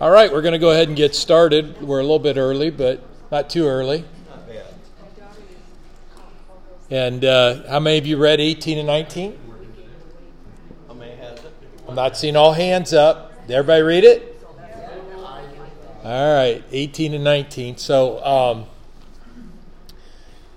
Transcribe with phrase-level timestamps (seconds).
[0.00, 1.80] All right, we're going to go ahead and get started.
[1.80, 3.00] We're a little bit early, but
[3.30, 4.04] not too early.
[6.90, 9.38] And uh, how many of you read 18 and 19?
[11.88, 13.46] I'm not seeing all hands up.
[13.46, 14.40] Did everybody read it?
[16.04, 17.76] All right, 18 and 19.
[17.76, 18.66] So, um,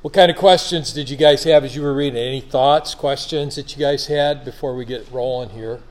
[0.01, 2.17] what kind of questions did you guys have as you were reading?
[2.17, 5.81] Any thoughts, questions that you guys had before we get rolling here?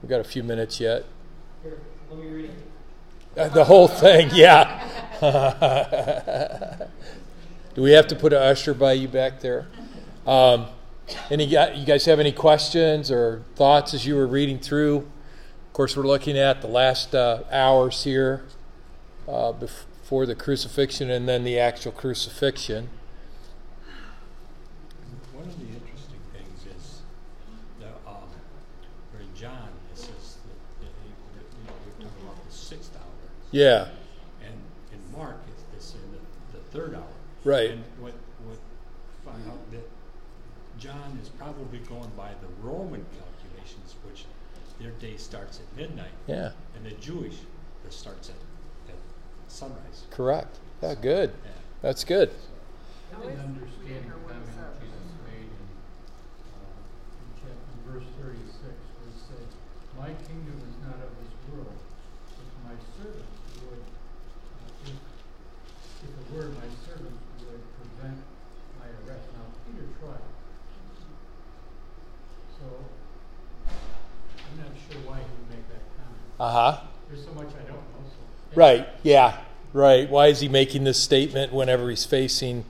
[0.00, 1.04] We've got a few minutes yet.
[1.62, 1.78] Here,
[2.10, 2.63] let me read it.
[3.36, 4.80] Uh, the whole thing, yeah.
[7.74, 9.66] Do we have to put an usher by you back there?
[10.26, 10.66] Um,
[11.30, 14.98] any you guys have any questions or thoughts as you were reading through?
[14.98, 18.44] Of course, we're looking at the last uh, hours here
[19.28, 22.88] uh, before the crucifixion and then the actual crucifixion.
[25.32, 27.00] One of the interesting things is
[27.80, 28.28] the um,
[29.12, 32.94] where John it says that, that he, that, you know, we're talking about the sixth
[32.94, 33.02] hour,
[33.54, 33.86] Yeah,
[34.42, 34.56] and
[34.92, 37.14] in Mark it's, it's in the, the third hour.
[37.44, 37.70] Right.
[37.70, 38.58] And what what
[39.24, 39.88] found out that
[40.76, 44.24] John is probably going by the Roman calculations, which
[44.80, 47.36] their day starts at midnight, yeah, and the Jewish
[47.84, 48.34] that starts at,
[48.90, 48.98] at
[49.46, 50.02] sunrise.
[50.10, 50.58] correct.
[50.82, 51.30] Yeah, good.
[51.44, 51.50] Yeah.
[51.80, 52.32] That's good.
[53.14, 55.66] I didn't understand the comment Jesus made in,
[56.58, 59.46] uh, in chapter, in verse thirty-six, where it said,
[59.94, 61.78] My kingdom is not of this world,
[62.34, 64.98] if my servants would, uh, if,
[66.02, 68.18] if it were, my servants would prevent
[68.82, 69.30] my arrest.
[69.38, 70.26] Now, Peter tried.
[72.58, 72.66] So,
[73.70, 76.23] I'm not sure why he would make that comment.
[76.38, 76.80] Uh huh.
[77.08, 78.56] There's so much I don't know, so.
[78.60, 78.88] Right.
[79.02, 79.38] Yeah.
[79.72, 80.08] Right.
[80.08, 82.64] Why is he making this statement whenever he's facing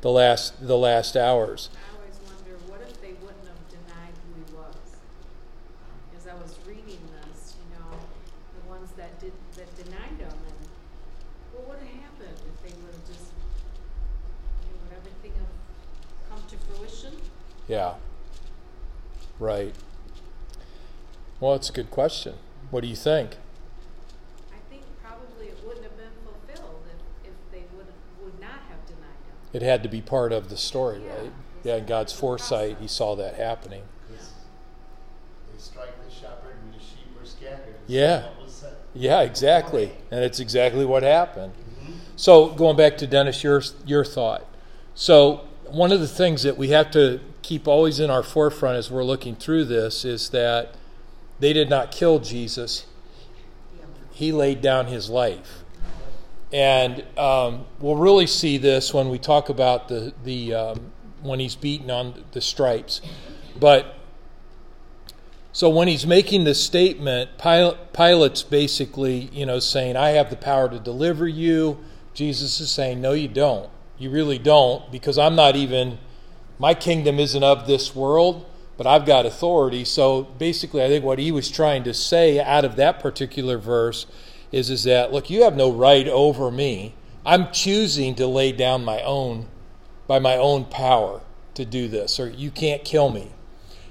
[0.00, 1.70] the last the last hours?
[1.74, 4.76] I always wonder, what if they wouldn't have denied who he was?
[6.16, 7.96] As I was reading this, you know,
[8.62, 10.58] the ones that did that denied him, and
[11.52, 13.32] what would have happened if they would have just,
[14.64, 15.52] you know, would everything have
[16.30, 17.20] come to fruition?
[17.68, 17.94] Yeah.
[19.38, 19.74] Right.
[21.40, 22.34] Well, it's a good question.
[22.70, 23.36] What do you think?
[24.52, 26.82] I think probably it wouldn't have been fulfilled
[27.24, 27.86] if, if they would
[28.22, 29.36] would not have denied him.
[29.52, 31.14] It had to be part of the story, Yeah.
[31.14, 31.32] right?
[31.64, 33.82] Yeah, in God's foresight, He saw that happening.
[34.10, 37.74] They strike the shepherd and the sheep are scattered.
[37.86, 38.26] Yeah.
[38.28, 38.74] what was said.
[38.94, 39.92] Yeah, exactly.
[40.10, 41.52] And it's exactly what happened.
[41.54, 41.92] Mm-hmm.
[42.16, 44.44] So, going back to Dennis, your, your thought.
[44.94, 48.90] So, one of the things that we have to keep always in our forefront as
[48.90, 50.74] we're looking through this is that
[51.40, 52.86] they did not kill Jesus,
[54.12, 55.64] He laid down His life.
[56.52, 61.56] And um, we'll really see this when we talk about the, the um, when He's
[61.56, 63.00] beaten on the stripes.
[63.58, 63.94] But
[65.58, 70.36] so when he's making this statement, Pilate, Pilate's basically, you know, saying, "I have the
[70.36, 71.78] power to deliver you."
[72.14, 73.68] Jesus is saying, "No, you don't.
[73.98, 75.98] You really don't, because I'm not even.
[76.60, 78.46] My kingdom isn't of this world,
[78.78, 82.64] but I've got authority." So basically, I think what he was trying to say out
[82.64, 84.06] of that particular verse
[84.50, 86.94] is, is that look, you have no right over me.
[87.26, 89.48] I'm choosing to lay down my own,
[90.06, 91.20] by my own power,
[91.52, 93.32] to do this, or you can't kill me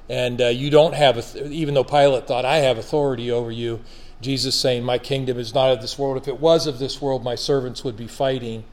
[0.09, 3.79] and uh, you don't have even though pilate thought i have authority over you
[4.21, 7.23] jesus saying my kingdom is not of this world if it was of this world
[7.23, 8.63] my servants would be fighting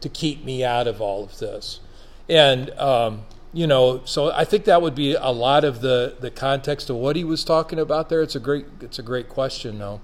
[0.00, 1.80] to keep me out of all of this
[2.28, 3.22] and um,
[3.52, 6.96] you know so i think that would be a lot of the the context of
[6.96, 8.22] what he was talking about there.
[8.22, 10.00] It's a great it's a great question though.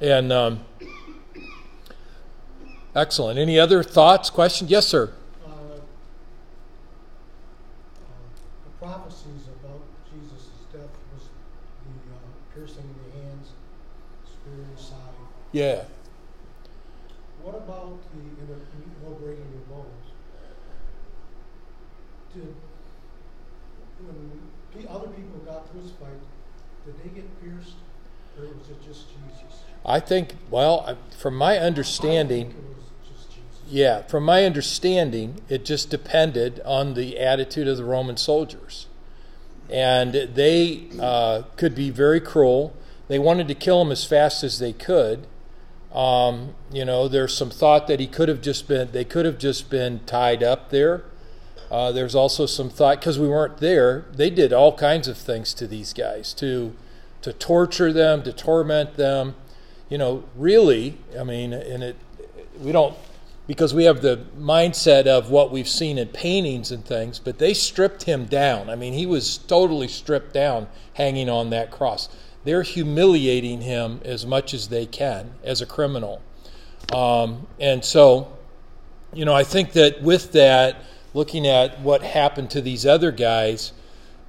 [0.00, 0.60] And um,
[2.94, 3.38] excellent.
[3.38, 4.70] Any other thoughts questions?
[4.70, 5.12] Yes sir.
[5.44, 5.50] Uh,
[8.64, 9.80] the prophecies about
[10.12, 11.24] Jesus' death was
[11.84, 13.48] the uh, piercing in the hands,
[14.24, 14.96] spear in the side.
[15.52, 15.84] yeah
[17.42, 20.06] What about the you know, no breaking your bones?
[22.34, 22.54] Did
[24.06, 24.40] when
[24.72, 26.20] pe- other people got crucified,
[26.86, 27.74] did they get pierced,
[28.38, 29.62] or was it just Jesus?
[29.84, 33.48] i think well from my understanding think it was just Jesus.
[33.70, 38.86] Yeah, from my understanding, it just depended on the attitude of the Roman soldiers.
[39.70, 42.74] And they uh, could be very cruel.
[43.08, 45.26] They wanted to kill him as fast as they could.
[45.92, 49.38] Um, you know, there's some thought that he could have just been, they could have
[49.38, 51.04] just been tied up there.
[51.70, 55.52] Uh, there's also some thought, because we weren't there, they did all kinds of things
[55.54, 56.74] to these guys to,
[57.28, 59.34] to torture them, to torment them.
[59.90, 61.96] You know, really, I mean, and it,
[62.60, 62.96] we don't
[63.46, 67.54] because we have the mindset of what we've seen in paintings and things, but they
[67.54, 68.68] stripped him down.
[68.68, 72.08] I mean, he was totally stripped down hanging on that cross.
[72.44, 76.22] they're humiliating him as much as they can as a criminal.
[76.92, 78.36] Um, and so,
[79.12, 80.76] you know, I think that with that,
[81.14, 83.72] looking at what happened to these other guys,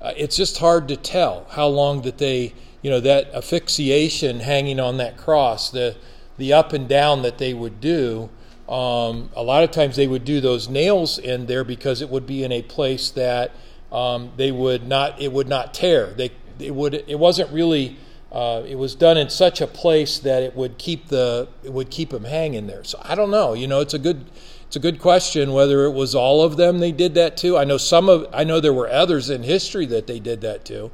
[0.01, 4.80] uh, it's just hard to tell how long that they, you know, that asphyxiation hanging
[4.80, 5.96] on that cross, the
[6.40, 8.30] the up and down that they would do.
[8.68, 12.26] Um, a lot of times they would do those nails in there because it would
[12.26, 13.52] be in a place that
[13.92, 16.14] um, they would not, it would not tear.
[16.14, 17.98] They, it would, it wasn't really.
[18.31, 21.90] Uh, it was done in such a place that it would keep the it would
[21.90, 22.84] keep them hanging there.
[22.84, 23.56] So I don't know.
[23.56, 24.24] You know, it's a good
[24.68, 27.58] it's a good question whether it was all of them they did that to.
[27.58, 30.64] I know some of I know there were others in history that they did that
[30.66, 30.92] to.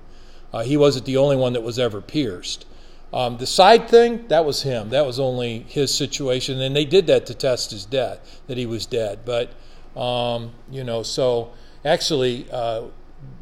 [0.55, 2.65] Uh, he wasn't the only one that was ever pierced.
[3.13, 4.89] Um, the side thing that was him.
[4.89, 8.65] That was only his situation, and they did that to test his death that he
[8.65, 9.19] was dead.
[9.25, 9.51] But
[9.99, 11.51] um, you know, so
[11.83, 12.83] actually, uh,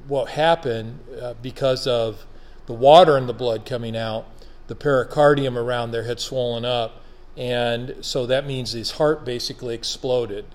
[0.07, 2.25] what happened uh, because of
[2.65, 4.25] the water in the blood coming out,
[4.67, 7.03] the pericardium around there had swollen up
[7.35, 10.45] and so that means his heart basically exploded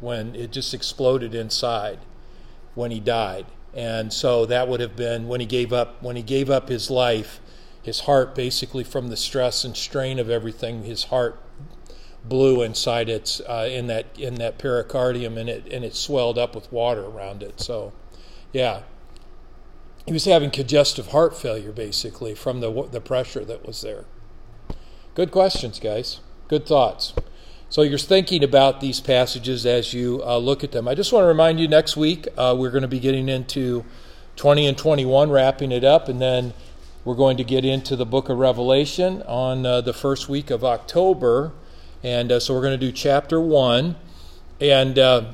[0.00, 1.98] when it just exploded inside
[2.74, 3.46] when he died.
[3.74, 6.90] And so that would have been when he gave up when he gave up his
[6.90, 7.40] life,
[7.82, 11.40] his heart basically from the stress and strain of everything, his heart
[12.24, 16.54] blew inside its uh, in that in that pericardium and it and it swelled up
[16.54, 17.60] with water around it.
[17.60, 17.92] So
[18.52, 18.82] yeah.
[20.04, 24.04] He was having congestive heart failure basically from the the pressure that was there.
[25.14, 26.20] Good questions, guys.
[26.48, 27.14] Good thoughts.
[27.72, 30.86] So you're thinking about these passages as you uh, look at them.
[30.86, 33.86] I just want to remind you next week uh, we're going to be getting into
[34.36, 36.52] 20 and 21, wrapping it up, and then
[37.06, 40.62] we're going to get into the book of Revelation on uh, the first week of
[40.62, 41.52] October.
[42.02, 43.96] And uh, so we're going to do chapter 1.
[44.60, 45.32] And uh,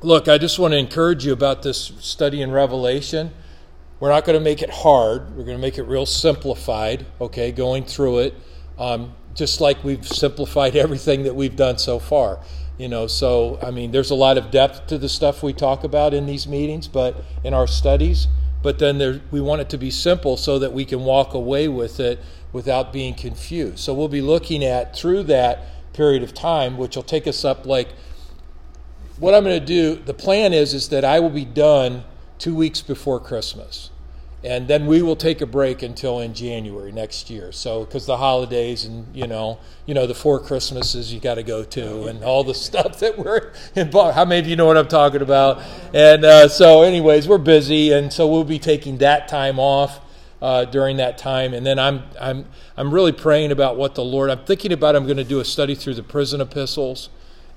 [0.00, 3.32] look, I just want to encourage you about this study in Revelation.
[4.00, 7.52] We're not going to make it hard, we're going to make it real simplified, okay,
[7.52, 8.34] going through it
[8.78, 12.40] um, just like we've simplified everything that we've done so far.
[12.78, 15.84] You know, so I mean, there's a lot of depth to the stuff we talk
[15.84, 18.26] about in these meetings, but in our studies.
[18.62, 21.68] But then there, we want it to be simple so that we can walk away
[21.68, 22.20] with it
[22.52, 23.78] without being confused.
[23.78, 27.66] So we'll be looking at through that period of time, which will take us up
[27.66, 27.88] like
[29.18, 29.96] what I'm going to do.
[29.96, 32.04] The plan is is that I will be done
[32.38, 33.89] two weeks before Christmas
[34.42, 37.52] and then we will take a break until in January next year.
[37.52, 41.42] So because the holidays and you know you know the four Christmases you got to
[41.42, 44.14] go to and all the stuff that we're involved.
[44.14, 45.62] How many of you know what I'm talking about?
[45.92, 50.00] And uh, so, anyways, we're busy, and so we'll be taking that time off.
[50.42, 54.30] Uh, during that time, and then I'm I'm I'm really praying about what the Lord.
[54.30, 54.96] I'm thinking about.
[54.96, 57.10] I'm going to do a study through the prison epistles,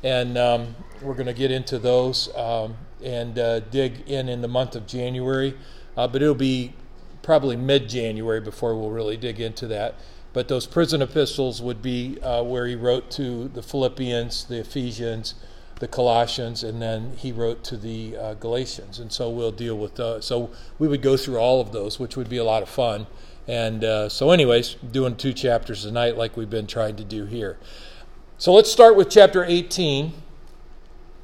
[0.03, 4.50] and um, we're going to get into those um, and uh, dig in in the
[4.50, 5.56] month of January.
[5.95, 6.74] Uh, but it'll be
[7.22, 9.95] probably mid January before we'll really dig into that.
[10.34, 15.36] But those prison epistles would be uh, where he wrote to the Philippians, the Ephesians,
[15.80, 19.00] the Colossians, and then he wrote to the uh, Galatians.
[19.00, 20.25] And so we'll deal with those.
[20.25, 20.50] So
[20.80, 23.06] we would go through all of those, which would be a lot of fun.
[23.48, 27.25] And uh, so, anyways, doing two chapters a night like we've been trying to do
[27.25, 27.57] here.
[28.38, 30.13] So let's start with chapter 18,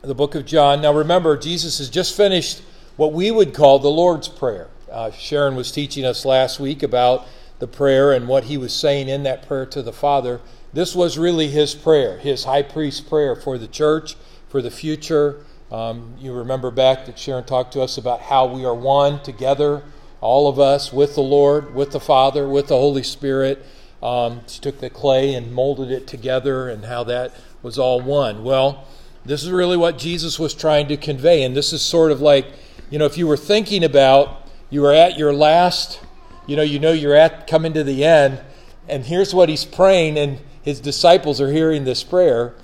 [0.01, 0.81] the book of John.
[0.81, 2.61] Now remember, Jesus has just finished
[2.99, 4.67] what we would call the Lord's Prayer.
[4.91, 7.25] Uh, Sharon was teaching us last week about
[7.59, 10.41] the prayer and what he was saying in that prayer to the Father.
[10.73, 14.17] This was really his prayer, his high priest prayer for the church,
[14.49, 15.45] for the future.
[15.71, 19.83] Um, you remember back that Sharon talked to us about how we are one together,
[20.19, 23.65] all of us, with the Lord, with the Father, with the Holy Spirit.
[24.03, 28.43] Um, she took the clay and molded it together, and how that was all one.
[28.43, 28.85] Well,
[29.23, 32.47] this is really what Jesus was trying to convey, and this is sort of like
[32.89, 35.99] you know, if you were thinking about you were at your last,
[36.47, 38.41] you know, you know you're at coming to the end,
[38.87, 42.55] and here's what he's praying, and his disciples are hearing this prayer,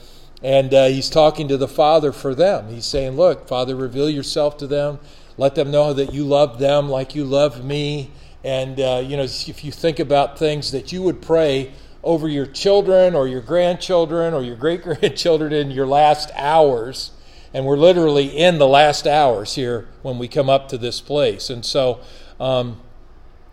[0.41, 2.69] and uh, he's talking to the Father for them.
[2.69, 4.99] He's saying, Look, Father, reveal yourself to them.
[5.37, 8.11] Let them know that you love them like you love me.
[8.43, 12.45] And, uh, you know, if you think about things that you would pray over your
[12.45, 17.11] children or your grandchildren or your great grandchildren in your last hours,
[17.55, 21.49] and we're literally in the last hours here when we come up to this place.
[21.49, 22.01] And so
[22.37, 22.81] um,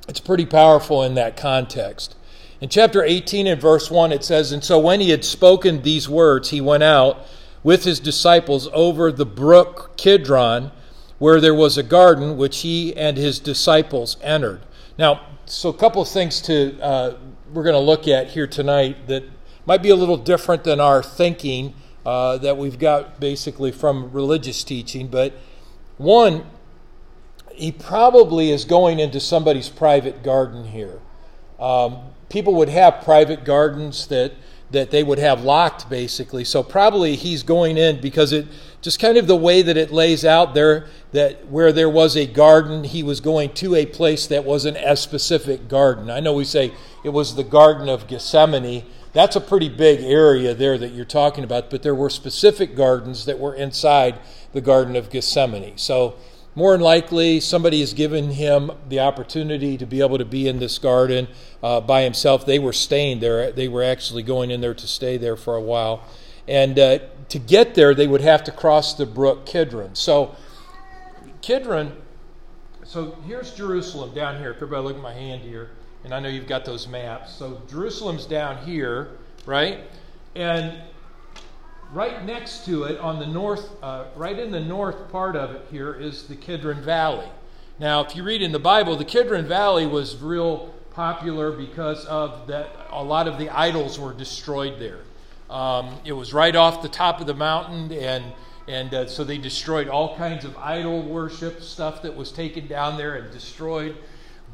[0.09, 2.17] it's pretty powerful in that context.
[2.61, 6.09] In chapter 18 and verse 1, it says, And so when he had spoken these
[6.09, 7.25] words, he went out
[7.63, 10.73] with his disciples over the brook Kidron,
[11.21, 14.63] where there was a garden which he and his disciples entered.
[14.99, 17.17] Now, so a couple of things to uh,
[17.53, 19.23] we're going to look at here tonight that
[19.65, 21.75] might be a little different than our thinking
[22.07, 25.09] uh, that we've got basically from religious teaching.
[25.09, 25.33] But
[25.99, 26.45] one,
[27.53, 31.01] he probably is going into somebody's private garden here.
[31.63, 34.33] um, people would have private gardens that
[34.71, 36.45] that they would have locked basically.
[36.45, 38.47] So probably he's going in because it
[38.81, 42.27] just kind of the way that it lays out there that where there was a
[42.27, 46.11] garden, he was going to a place that wasn't a specific garden.
[46.11, 46.73] I know we say
[47.05, 48.87] it was the Garden of Gethsemane.
[49.13, 53.27] That's a pretty big area there that you're talking about, but there were specific gardens
[53.27, 54.19] that were inside
[54.53, 55.77] the Garden of Gethsemane.
[55.77, 56.17] So
[56.55, 60.59] more than likely, somebody has given him the opportunity to be able to be in
[60.59, 61.29] this garden
[61.63, 62.45] uh, by himself.
[62.45, 63.53] They were staying there.
[63.53, 66.07] They were actually going in there to stay there for a while.
[66.49, 69.95] And uh, to get there, they would have to cross the brook Kidron.
[69.95, 70.37] So,
[71.41, 71.97] Kidron,
[72.85, 74.51] so here's Jerusalem down here.
[74.51, 75.71] If everybody look at my hand here,
[76.05, 77.35] and I know you've got those maps.
[77.35, 79.11] So, Jerusalem's down here,
[79.47, 79.81] right?
[80.35, 80.81] And
[81.93, 85.67] right next to it, on the north, uh, right in the north part of it
[85.71, 87.29] here, is the Kidron Valley.
[87.79, 92.47] Now, if you read in the Bible, the Kidron Valley was real popular because of
[92.47, 92.69] that.
[92.91, 95.01] A lot of the idols were destroyed there.
[95.51, 98.25] Um, it was right off the top of the mountain, and
[98.69, 102.97] and uh, so they destroyed all kinds of idol worship stuff that was taken down
[102.97, 103.97] there and destroyed.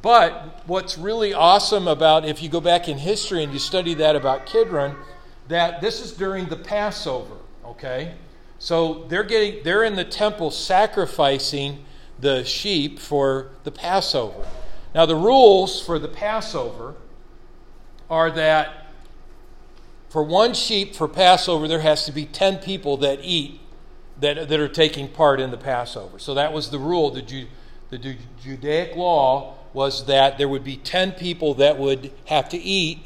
[0.00, 4.14] But what's really awesome about if you go back in history and you study that
[4.14, 4.96] about Kidron
[5.48, 8.14] that this is during the Passover, okay?
[8.58, 11.84] So they're getting they're in the temple sacrificing
[12.18, 14.46] the sheep for the Passover.
[14.94, 16.94] Now the rules for the Passover
[18.10, 18.86] are that
[20.08, 23.60] for one sheep for Passover there has to be 10 people that eat
[24.20, 26.18] that, that are taking part in the Passover.
[26.18, 27.10] So that was the rule.
[27.10, 27.46] The, Ju,
[27.90, 33.00] the Judaic law was that there would be 10 people that would have to eat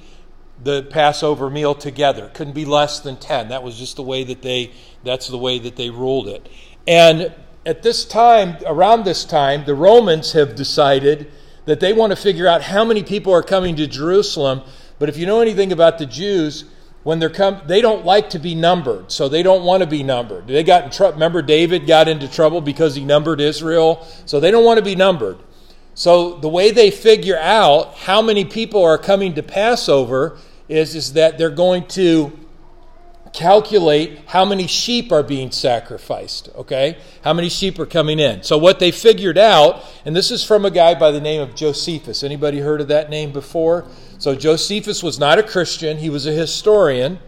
[0.63, 2.31] the Passover meal together.
[2.35, 3.49] Couldn't be less than 10.
[3.49, 4.73] That was just the way that they
[5.05, 6.49] that's the way that they ruled it.
[6.87, 7.35] And
[7.67, 11.31] at this time, around this time, the Romans have decided
[11.65, 14.63] that they want to figure out how many people are coming to Jerusalem.
[14.99, 16.65] But if you know anything about the Jews,
[17.03, 20.03] when they're come, they don't like to be numbered, so they don't want to be
[20.03, 20.47] numbered.
[20.47, 21.15] They got in trouble.
[21.15, 24.95] Remember, David got into trouble because he numbered Israel, so they don't want to be
[24.95, 25.39] numbered.
[25.95, 31.13] So the way they figure out how many people are coming to Passover is, is
[31.13, 32.39] that they're going to
[33.33, 36.99] calculate how many sheep are being sacrificed, okay?
[37.25, 38.43] How many sheep are coming in.
[38.43, 41.55] So what they figured out, and this is from a guy by the name of
[41.55, 42.23] Josephus.
[42.23, 43.87] Anybody heard of that name before?
[44.19, 47.19] So Josephus was not a Christian, he was a historian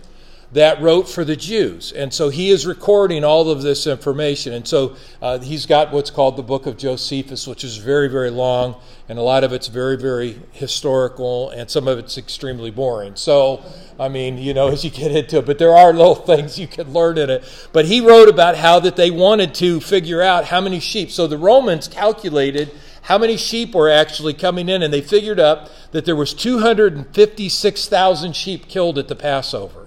[0.54, 1.90] that wrote for the Jews.
[1.90, 4.52] And so he is recording all of this information.
[4.52, 8.30] And so uh, he's got what's called the Book of Josephus, which is very, very
[8.30, 8.76] long,
[9.08, 13.16] and a lot of it's very, very historical, and some of it's extremely boring.
[13.16, 13.64] So,
[13.99, 16.68] I mean, you know, as you get into it, but there are little things you
[16.68, 17.68] can learn in it.
[17.73, 21.11] But he wrote about how that they wanted to figure out how many sheep.
[21.11, 22.70] So the Romans calculated
[23.02, 28.37] how many sheep were actually coming in, and they figured up that there was 256,000
[28.37, 29.83] sheep killed at the Passover.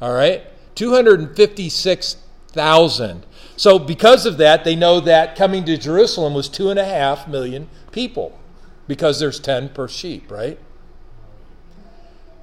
[0.00, 0.44] All right?
[0.74, 3.26] 256,000.
[3.56, 7.26] So, because of that, they know that coming to Jerusalem was two and a half
[7.26, 8.38] million people
[8.86, 10.60] because there's 10 per sheep, right?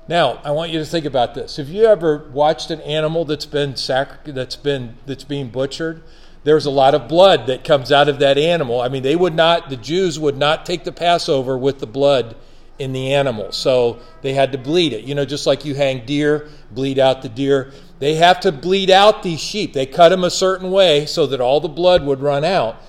[0.07, 1.57] Now, I want you to think about this.
[1.57, 6.03] Have you ever watched an animal that's been sac- that's been that's being butchered?
[6.43, 8.81] There's a lot of blood that comes out of that animal.
[8.81, 12.35] I mean, they would not the Jews would not take the Passover with the blood
[12.79, 13.51] in the animal.
[13.51, 15.03] So they had to bleed it.
[15.03, 17.71] You know, just like you hang deer, bleed out the deer.
[17.99, 19.73] They have to bleed out these sheep.
[19.73, 22.81] They cut them a certain way so that all the blood would run out.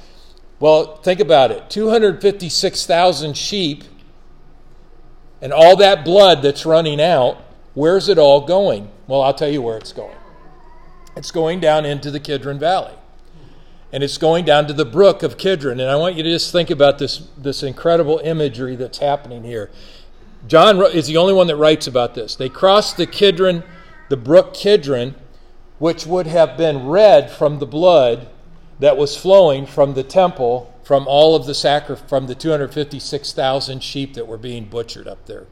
[0.58, 3.84] Well, think about it 256,000 sheep,
[5.40, 7.42] and all that blood that's running out,
[7.74, 8.90] where's it all going?
[9.06, 10.16] Well, I'll tell you where it's going.
[11.14, 12.94] It's going down into the Kidron Valley
[13.92, 15.80] and it's going down to the brook of Kidron.
[15.80, 19.70] And I want you to just think about this, this incredible imagery that's happening here.
[20.46, 22.36] John is the only one that writes about this.
[22.36, 23.64] They crossed the Kidron,
[24.08, 25.14] the brook Kidron,
[25.78, 28.28] which would have been red from the blood
[28.78, 34.14] that was flowing from the temple from all of the sacri- from the 256,000 sheep
[34.14, 35.46] that were being butchered up there.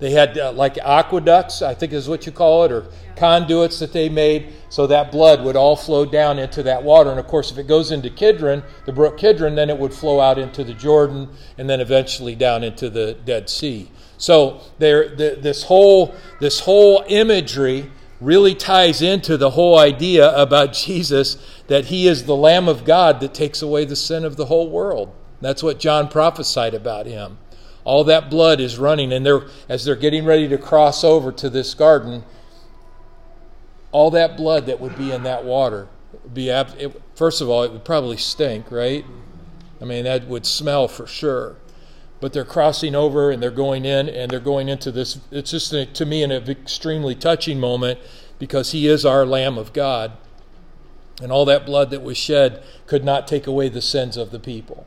[0.00, 3.92] They had uh, like aqueducts, I think is what you call it, or conduits that
[3.92, 7.10] they made, so that blood would all flow down into that water.
[7.10, 10.18] And of course, if it goes into Kidron, the brook Kidron, then it would flow
[10.18, 11.28] out into the Jordan
[11.58, 13.90] and then eventually down into the Dead Sea.
[14.16, 17.90] So there, the, this whole this whole imagery
[18.20, 23.20] really ties into the whole idea about Jesus that he is the Lamb of God
[23.20, 25.14] that takes away the sin of the whole world.
[25.42, 27.38] That's what John prophesied about him.
[27.84, 31.48] All that blood is running, and they're, as they're getting ready to cross over to
[31.48, 32.24] this garden,
[33.92, 35.88] all that blood that would be in that water
[36.32, 39.04] be it, first of all, it would probably stink, right?
[39.80, 41.56] I mean, that would smell for sure.
[42.20, 45.18] but they're crossing over and they're going in and they're going into this.
[45.30, 47.98] It's just, to me, an extremely touching moment
[48.38, 50.12] because he is our Lamb of God.
[51.22, 54.38] And all that blood that was shed could not take away the sins of the
[54.38, 54.86] people.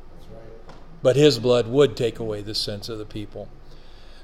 [1.03, 3.49] But his blood would take away the sins of the people.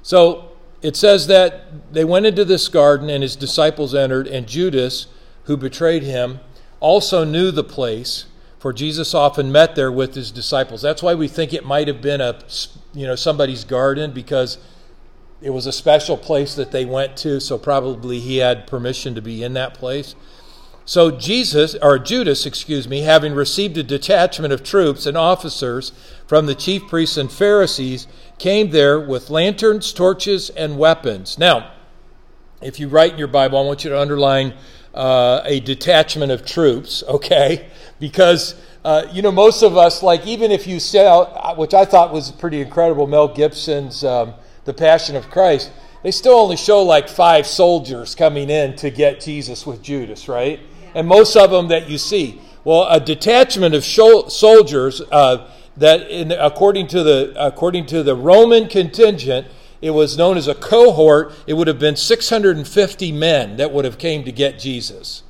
[0.02, 0.50] So
[0.82, 5.06] it says that they went into this garden and his disciples entered, and Judas,
[5.44, 6.40] who betrayed him,
[6.80, 8.24] also knew the place,
[8.58, 10.82] for Jesus often met there with his disciples.
[10.82, 12.38] That's why we think it might have been a
[12.92, 14.58] you know somebody's garden because
[15.42, 19.22] it was a special place that they went to, so probably he had permission to
[19.22, 20.14] be in that place.
[20.84, 25.92] So Jesus, or Judas, excuse me, having received a detachment of troops and officers
[26.30, 28.06] from the chief priests and Pharisees,
[28.38, 31.36] came there with lanterns, torches, and weapons.
[31.36, 31.72] Now,
[32.62, 34.54] if you write in your Bible, I want you to underline
[34.94, 37.68] uh, a detachment of troops, okay?
[37.98, 42.12] Because uh, you know, most of us, like even if you sell, which I thought
[42.12, 44.34] was pretty incredible, Mel Gibson's um,
[44.66, 45.72] The Passion of Christ,
[46.04, 50.60] they still only show like five soldiers coming in to get Jesus with Judas, right?
[50.94, 52.40] And most of them that you see.
[52.62, 58.68] Well, a detachment of soldiers uh, that, in, according to the according to the Roman
[58.68, 59.46] contingent,
[59.80, 61.32] it was known as a cohort.
[61.46, 65.22] It would have been 650 men that would have came to get Jesus.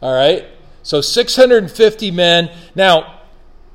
[0.00, 0.46] All right.
[0.82, 2.50] So 650 men.
[2.74, 3.20] Now,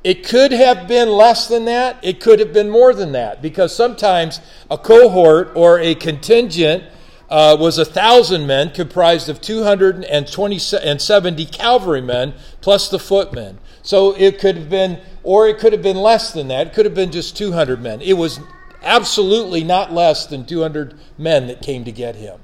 [0.03, 1.97] it could have been less than that.
[2.03, 6.83] It could have been more than that because sometimes a cohort or a contingent
[7.29, 13.59] uh, was a thousand men comprised of 270 cavalrymen plus the footmen.
[13.83, 16.67] So it could have been, or it could have been less than that.
[16.67, 18.01] It could have been just 200 men.
[18.01, 18.39] It was
[18.81, 22.39] absolutely not less than 200 men that came to get him.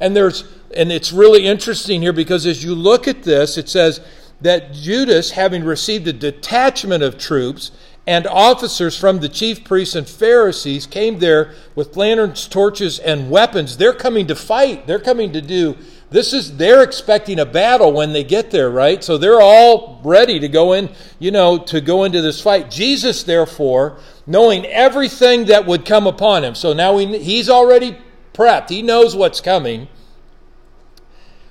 [0.00, 0.44] And there's
[0.76, 4.00] and it's really interesting here because as you look at this, it says
[4.40, 7.70] that Judas, having received a detachment of troops
[8.06, 13.76] and officers from the chief priests and Pharisees, came there with lanterns, torches, and weapons.
[13.76, 14.86] They're coming to fight.
[14.86, 15.76] They're coming to do
[16.14, 20.38] this is they're expecting a battle when they get there right so they're all ready
[20.38, 25.66] to go in you know to go into this fight jesus therefore knowing everything that
[25.66, 27.96] would come upon him so now he, he's already
[28.32, 29.88] prepped he knows what's coming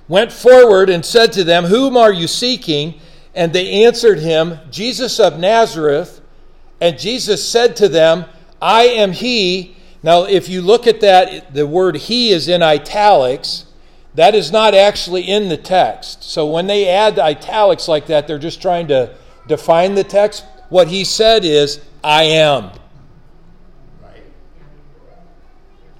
[0.08, 3.00] went forward and said to them, Whom are you seeking?
[3.34, 6.20] And they answered him, Jesus of Nazareth.
[6.80, 8.26] And Jesus said to them,
[8.60, 9.76] I am he.
[10.02, 13.66] Now, if you look at that, the word he is in italics.
[14.14, 16.22] That is not actually in the text.
[16.22, 19.16] So when they add italics like that, they're just trying to
[19.48, 20.44] define the text.
[20.68, 22.70] What he said is, I am.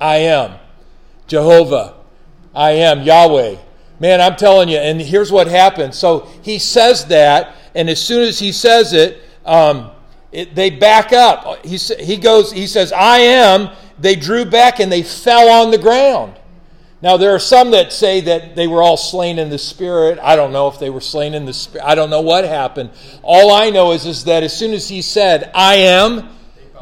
[0.00, 0.59] I am.
[1.27, 1.94] Jehovah.
[2.55, 3.03] I am.
[3.03, 3.57] Yahweh.
[3.98, 5.94] Man, I'm telling you, and here's what happened.
[5.94, 9.90] So he says that, and as soon as he says it, um,
[10.31, 11.64] it they back up.
[11.64, 13.70] He, he goes, he says, I am.
[13.98, 16.35] They drew back and they fell on the ground.
[17.02, 20.18] Now, there are some that say that they were all slain in the spirit.
[20.22, 21.87] I don't know if they were slain in the spirit.
[21.87, 22.90] I don't know what happened.
[23.22, 26.30] All I know is, is that as soon as he said, I am,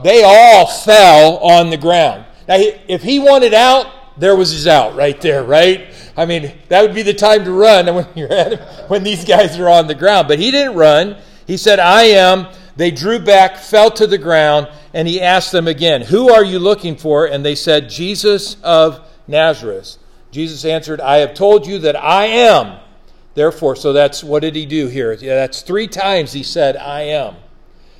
[0.05, 2.25] they all fell on the ground.
[2.49, 3.87] Now, if he wanted out,
[4.19, 5.93] there was his out right there, right?
[6.17, 9.59] I mean, that would be the time to run when you're at when these guys
[9.59, 10.29] are on the ground.
[10.29, 11.17] But he didn't run.
[11.47, 12.47] He said, I am.
[12.77, 16.59] They drew back, fell to the ground, and he asked them again, Who are you
[16.59, 17.27] looking for?
[17.27, 19.99] And they said, Jesus of Nazareth.
[20.33, 22.81] Jesus answered, I have told you that I am.
[23.35, 25.13] Therefore, so that's what did he do here?
[25.13, 27.37] Yeah, that's three times he said, I am.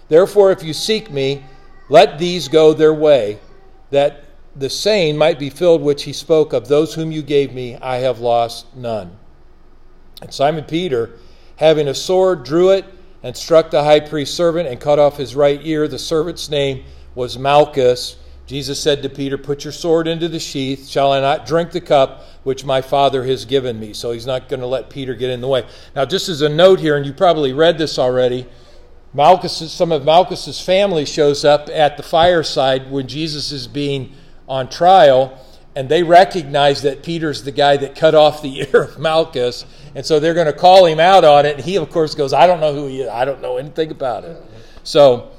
[0.09, 1.45] Therefore, if you seek me,
[1.89, 3.39] let these go their way,
[3.91, 4.25] that
[4.57, 7.97] the saying might be filled which he spoke of those whom you gave me i
[7.97, 9.17] have lost none
[10.21, 11.19] and simon peter
[11.57, 12.85] having a sword drew it
[13.23, 16.85] and struck the high priest's servant and cut off his right ear the servant's name
[17.15, 21.47] was malchus jesus said to peter put your sword into the sheath shall i not
[21.47, 24.91] drink the cup which my father has given me so he's not going to let
[24.91, 27.79] peter get in the way now just as a note here and you probably read
[27.79, 28.47] this already
[29.15, 34.15] Malchus, some of Malchus's family shows up at the fireside when Jesus is being
[34.49, 35.39] on trial,
[35.77, 40.05] and they recognize that Peter's the guy that cut off the ear of Malchus, and
[40.05, 41.57] so they're going to call him out on it.
[41.57, 43.91] And he, of course, goes, I don't know who he is, I don't know anything
[43.91, 44.43] about it.
[44.83, 45.31] So,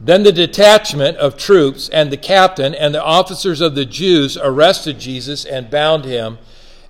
[0.00, 5.00] then the detachment of troops and the captain and the officers of the Jews arrested
[5.00, 6.38] Jesus and bound him,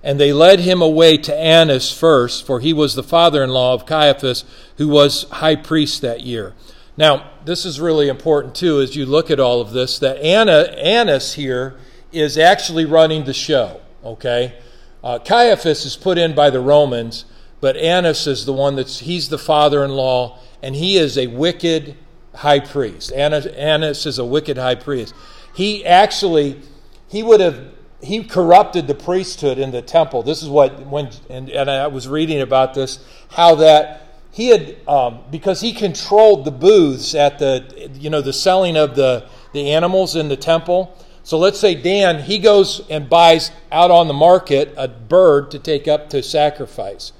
[0.03, 3.73] and they led him away to Annas first, for he was the father in law
[3.73, 4.45] of Caiaphas,
[4.77, 6.53] who was high priest that year.
[6.95, 10.73] Now, this is really important too as you look at all of this that Anna,
[10.77, 11.77] Annas here
[12.11, 14.55] is actually running the show, okay?
[15.03, 17.25] Uh, Caiaphas is put in by the Romans,
[17.61, 21.27] but Annas is the one that's, he's the father in law, and he is a
[21.27, 21.95] wicked,
[22.35, 23.11] high priest.
[23.13, 25.13] Annas, Annas is a wicked high priest.
[25.53, 26.61] He actually,
[27.07, 30.23] he would have, he corrupted the priesthood in the temple.
[30.23, 34.77] This is what, when, and, and I was reading about this, how that he had,
[34.87, 39.71] um, because he controlled the booths at the, you know, the selling of the, the
[39.71, 40.95] animals in the temple.
[41.23, 45.59] So let's say Dan, he goes and buys out on the market a bird to
[45.59, 47.11] take up to sacrifice.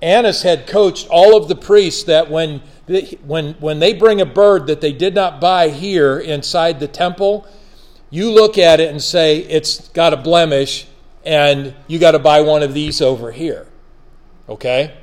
[0.00, 2.62] Annas had coached all of the priests that when,
[3.24, 7.46] when, when they bring a bird that they did not buy here inside the temple,
[8.10, 10.86] you look at it and say, it's got a blemish,
[11.24, 13.66] and you got to buy one of these over here.
[14.48, 14.96] Okay?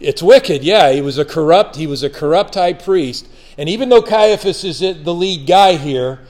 [0.00, 0.92] It's wicked, yeah.
[0.92, 3.28] He was a corrupt, he was a corrupt high priest.
[3.58, 6.20] And even though Caiaphas is the lead guy here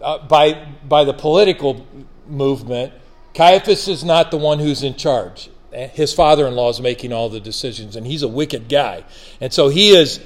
[0.00, 1.86] uh, by, by the political
[2.26, 2.92] movement,
[3.34, 5.50] Caiaphas is not the one who's in charge.
[5.72, 9.04] His father in law is making all the decisions, and he's a wicked guy.
[9.40, 10.20] And so he is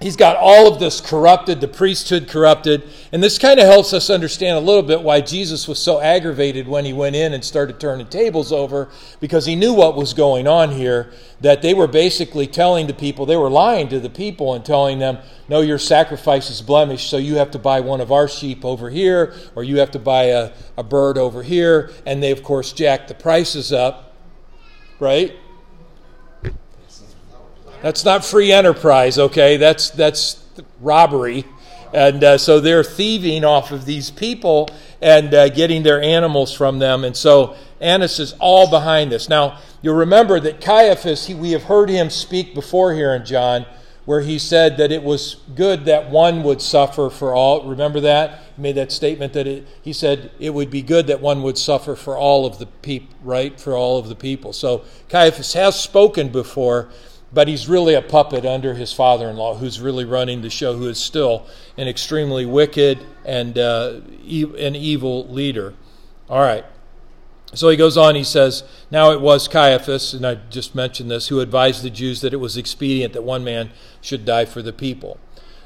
[0.00, 2.82] he's got all of this corrupted, the priesthood corrupted.
[3.12, 6.68] And this kind of helps us understand a little bit why Jesus was so aggravated
[6.68, 8.88] when he went in and started turning tables over,
[9.20, 13.26] because he knew what was going on here, that they were basically telling the people,
[13.26, 17.16] they were lying to the people and telling them, no, your sacrifice is blemished, so
[17.16, 20.24] you have to buy one of our sheep over here, or you have to buy
[20.24, 21.90] a, a bird over here.
[22.04, 24.05] And they, of course, jacked the prices up,
[24.98, 25.36] right?
[27.82, 29.56] That's not free enterprise, okay?
[29.56, 30.42] That's, that's
[30.80, 31.44] robbery.
[31.92, 34.68] And uh, so they're thieving off of these people
[35.00, 37.04] and uh, getting their animals from them.
[37.04, 39.28] And so Annas is all behind this.
[39.28, 43.66] Now, you'll remember that Caiaphas, he, we have heard him speak before here in John,
[44.06, 47.68] where he said that it was good that one would suffer for all.
[47.68, 48.40] Remember that?
[48.56, 51.58] He made that statement that it, he said it would be good that one would
[51.58, 53.60] suffer for all of the people, right?
[53.60, 54.52] For all of the people.
[54.52, 56.88] So Caiaphas has spoken before
[57.32, 60.74] but he's really a puppet under his father in law, who's really running the show,
[60.74, 65.74] who is still an extremely wicked and uh, e- an evil leader.
[66.30, 66.64] All right.
[67.54, 71.28] So he goes on, he says, Now it was Caiaphas, and I just mentioned this,
[71.28, 74.72] who advised the Jews that it was expedient that one man should die for the
[74.72, 75.18] people.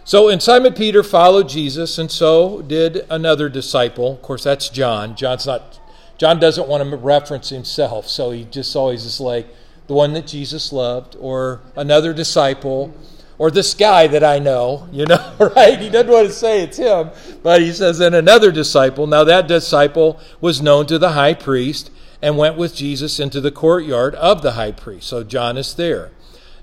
[0.05, 4.15] So, and Simon Peter followed Jesus, and so did another disciple.
[4.15, 5.15] Of course, that's John.
[5.15, 5.81] John's not,
[6.19, 9.49] John doesn't want to reference himself, so he just always is like,
[9.87, 12.95] the one that Jesus loved, or another disciple,
[13.41, 15.81] or this guy that I know, you know, right?
[15.81, 17.09] He doesn't want to say it's him,
[17.43, 19.07] but he says, and another disciple.
[19.07, 23.51] Now, that disciple was known to the high priest and went with Jesus into the
[23.51, 25.09] courtyard of the high priest.
[25.09, 26.11] So, John is there.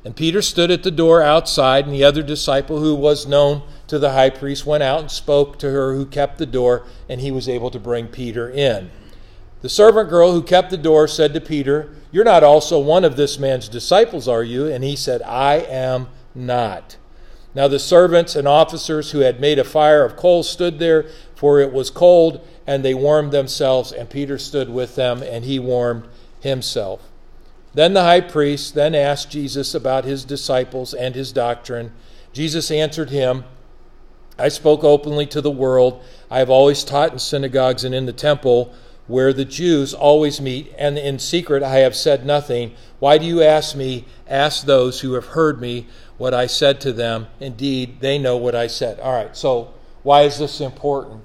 [0.05, 3.97] And Peter stood at the door outside, and the other disciple who was known to
[3.97, 7.31] the high priest went out and spoke to her who kept the door, and he
[7.31, 8.91] was able to bring Peter in.
[9.63, 13.15] The servant girl who kept the door said to Peter, You're not also one of
[13.15, 14.67] this man's disciples, are you?
[14.67, 16.97] And he said, I am not.
[17.55, 21.59] Now the servants and officers who had made a fire of coals stood there, for
[21.59, 26.07] it was cold, and they warmed themselves, and Peter stood with them, and he warmed
[26.39, 27.01] himself.
[27.73, 31.91] Then the high priest then asked Jesus about his disciples and his doctrine.
[32.33, 33.43] Jesus answered him,
[34.39, 36.03] I spoke openly to the world.
[36.29, 38.73] I have always taught in synagogues and in the temple
[39.07, 42.73] where the Jews always meet, and in secret I have said nothing.
[42.99, 44.05] Why do you ask me?
[44.27, 47.27] Ask those who have heard me what I said to them.
[47.39, 48.99] Indeed, they know what I said.
[48.99, 51.21] All right, so why is this important?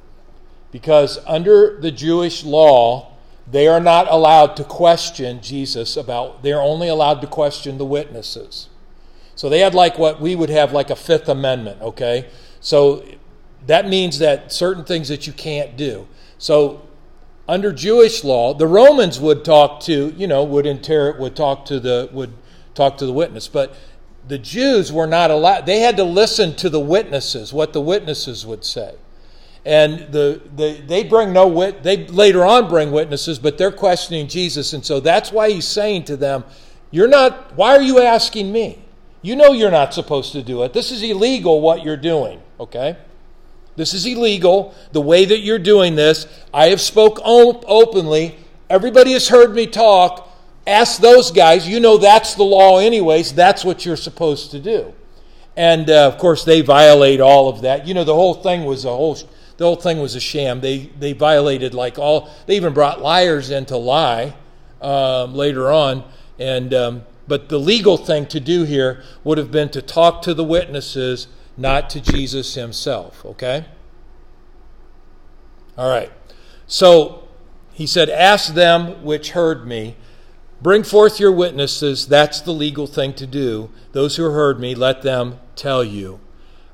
[0.71, 3.13] Because under the Jewish law,
[3.51, 8.69] they are not allowed to question Jesus about, they're only allowed to question the witnesses.
[9.35, 12.29] So they had like what we would have like a Fifth Amendment, okay?
[12.61, 13.05] So
[13.67, 16.07] that means that certain things that you can't do.
[16.39, 16.83] So
[17.49, 21.81] under Jewish law, the Romans would talk to, you know, would inter would talk to
[21.81, 22.33] the would
[22.75, 23.75] talk to the witness, but
[24.27, 25.67] the Jews were not allowed.
[25.67, 28.95] They had to listen to the witnesses, what the witnesses would say,
[29.65, 31.83] and the, the they bring no wit.
[31.83, 36.05] They later on bring witnesses, but they're questioning Jesus, and so that's why he's saying
[36.05, 36.45] to them,
[36.91, 37.57] "You're not.
[37.57, 38.85] Why are you asking me?
[39.23, 40.73] You know you're not supposed to do it.
[40.73, 41.61] This is illegal.
[41.61, 42.41] What you're doing.
[42.61, 42.97] Okay."
[43.75, 44.75] This is illegal.
[44.93, 48.37] The way that you're doing this, I have spoke op- openly.
[48.69, 50.29] Everybody has heard me talk.
[50.67, 51.69] Ask those guys.
[51.69, 53.35] You know that's the law, anyways.
[53.35, 54.95] That's what you're supposed to do.
[55.57, 57.87] And uh, of course, they violate all of that.
[57.87, 59.19] You know, the whole thing was a whole.
[59.57, 60.61] The whole thing was a sham.
[60.61, 62.31] They they violated like all.
[62.47, 64.35] They even brought liars in to lie
[64.81, 66.05] um, later on.
[66.39, 70.35] And um, but the legal thing to do here would have been to talk to
[70.35, 73.25] the witnesses not to Jesus himself.
[73.25, 73.67] Okay?
[75.77, 76.11] All right.
[76.67, 77.29] So
[77.73, 79.97] he said, Ask them which heard me.
[80.63, 82.07] Bring forth your witnesses.
[82.07, 83.71] That's the legal thing to do.
[83.93, 86.21] Those who heard me, let them tell you.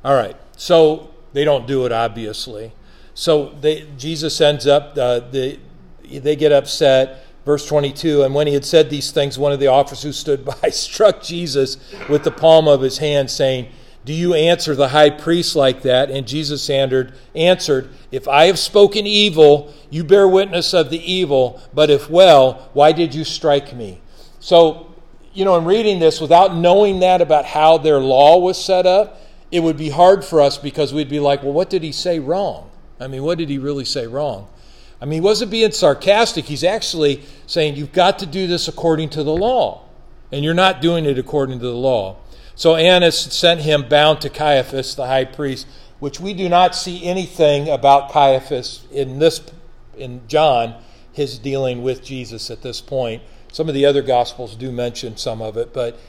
[0.04, 0.36] All right.
[0.56, 2.72] So they don't do it, obviously.
[3.14, 5.58] So they, Jesus ends up, uh, the,
[6.04, 7.24] they get upset.
[7.46, 10.44] Verse 22 And when he had said these things, one of the officers who stood
[10.62, 11.78] by struck Jesus
[12.10, 13.72] with the palm of his hand, saying,
[14.04, 16.10] Do you answer the high priest like that?
[16.10, 21.90] And Jesus answered, If I have spoken evil, you bear witness of the evil, but
[21.90, 24.00] if well, why did you strike me?
[24.40, 24.94] So,
[25.34, 29.20] you know, in reading this, without knowing that about how their law was set up,
[29.50, 32.18] it would be hard for us because we'd be like, well, what did he say
[32.18, 32.70] wrong?
[33.00, 34.48] I mean, what did he really say wrong?
[35.00, 36.46] I mean, he wasn't being sarcastic.
[36.46, 39.84] He's actually saying, you've got to do this according to the law.
[40.32, 42.16] And you're not doing it according to the law.
[42.58, 45.64] So Annas sent him bound to Caiaphas, the high priest,
[46.00, 49.40] which we do not see anything about Caiaphas in this,
[49.96, 50.74] in John,
[51.12, 53.22] his dealing with Jesus at this point.
[53.52, 56.00] Some of the other gospels do mention some of it, but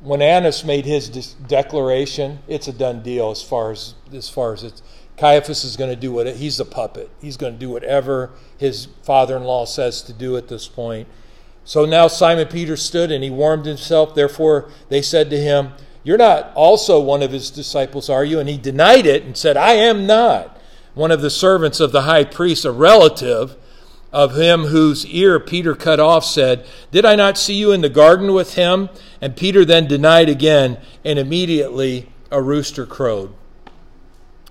[0.00, 4.64] when Annas made his declaration, it's a done deal as far as as far as
[4.64, 4.82] it's.
[5.18, 7.10] Caiaphas is going to do what he's a puppet.
[7.20, 11.08] He's going to do whatever his father-in-law says to do at this point.
[11.62, 14.14] So now Simon Peter stood and he warmed himself.
[14.14, 18.48] Therefore they said to him, "You're not also one of his disciples, are you?" And
[18.48, 20.56] he denied it and said, "I am not."
[20.94, 23.56] One of the servants of the high priest, a relative
[24.12, 27.88] of him whose ear Peter cut off said, Did I not see you in the
[27.88, 28.88] garden with him?
[29.20, 33.32] And Peter then denied again, and immediately a rooster crowed.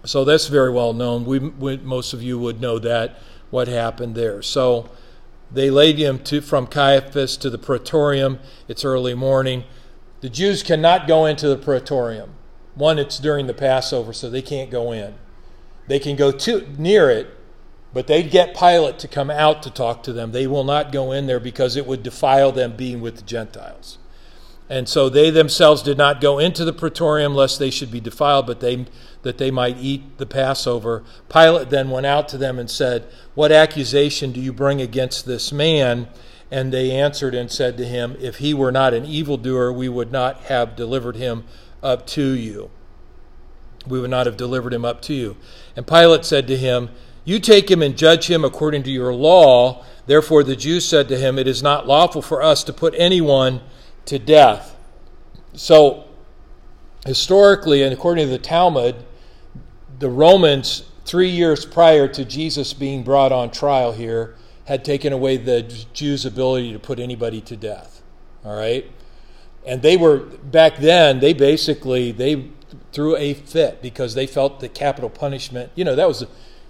[0.06, 1.26] So that's very well known.
[1.26, 4.42] We, we, most of you would know that, what happened there.
[4.42, 4.90] So
[5.52, 8.40] they laid him to, from Caiaphas to the praetorium.
[8.70, 9.66] It's early morning.
[10.22, 12.32] The Jews cannot go into the praetorium.
[12.76, 15.16] One, it's during the Passover, so they can't go in.
[15.88, 17.28] They can go to, near it,
[17.94, 20.32] but they'd get Pilate to come out to talk to them.
[20.32, 23.98] They will not go in there because it would defile them being with the Gentiles.
[24.70, 28.46] And so they themselves did not go into the praetorium lest they should be defiled,
[28.46, 28.86] but they
[29.24, 31.04] that they might eat the Passover.
[31.28, 35.52] Pilate then went out to them and said, What accusation do you bring against this
[35.52, 36.08] man?
[36.52, 40.12] And they answered and said to him, If he were not an evildoer, we would
[40.12, 41.44] not have delivered him
[41.84, 42.72] up to you.
[43.88, 45.38] We would not have delivered him up to you.
[45.76, 46.90] And Pilate said to him,
[47.30, 49.86] you take him and judge him according to your law.
[50.08, 53.62] Therefore, the Jews said to him, It is not lawful for us to put anyone
[54.06, 54.76] to death.
[55.54, 56.06] So,
[57.06, 58.96] historically, and according to the Talmud,
[60.00, 64.36] the Romans, three years prior to Jesus being brought on trial here,
[64.70, 68.04] had taken away the Jews' ability to put anybody to death.
[68.46, 68.86] All right?
[69.66, 72.52] And they were, back then, they basically, they
[72.92, 76.24] threw a fit because they felt the capital punishment, you know, that was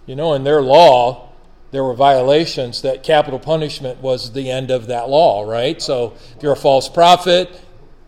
[0.05, 1.29] you know, in their law,
[1.71, 5.81] there were violations that capital punishment was the end of that law, right?
[5.81, 7.62] So if you're a false prophet,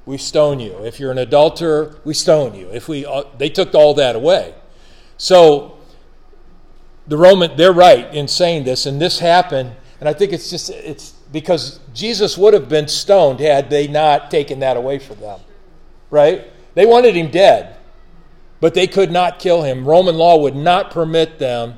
[0.05, 0.83] we stone you.
[0.85, 2.69] If you're an adulterer, we stone you.
[2.71, 4.55] If we, uh, they took all that away.
[5.17, 5.77] So
[7.07, 10.71] the Roman, they're right in saying this, and this happened, and I think it's just
[10.71, 15.39] it's because Jesus would have been stoned had they not taken that away from them,
[16.09, 16.47] right?
[16.73, 17.77] They wanted him dead,
[18.59, 19.87] but they could not kill him.
[19.87, 21.75] Roman law would not permit them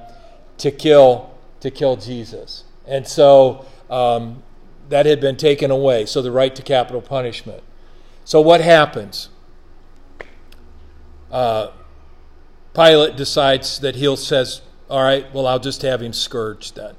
[0.58, 4.42] to kill to kill Jesus, and so um,
[4.88, 6.06] that had been taken away.
[6.06, 7.62] So the right to capital punishment.
[8.24, 9.28] So what happens?
[11.30, 11.72] Uh,
[12.74, 16.96] Pilate decides that he'll says, "All right, well, I'll just have him scourged then."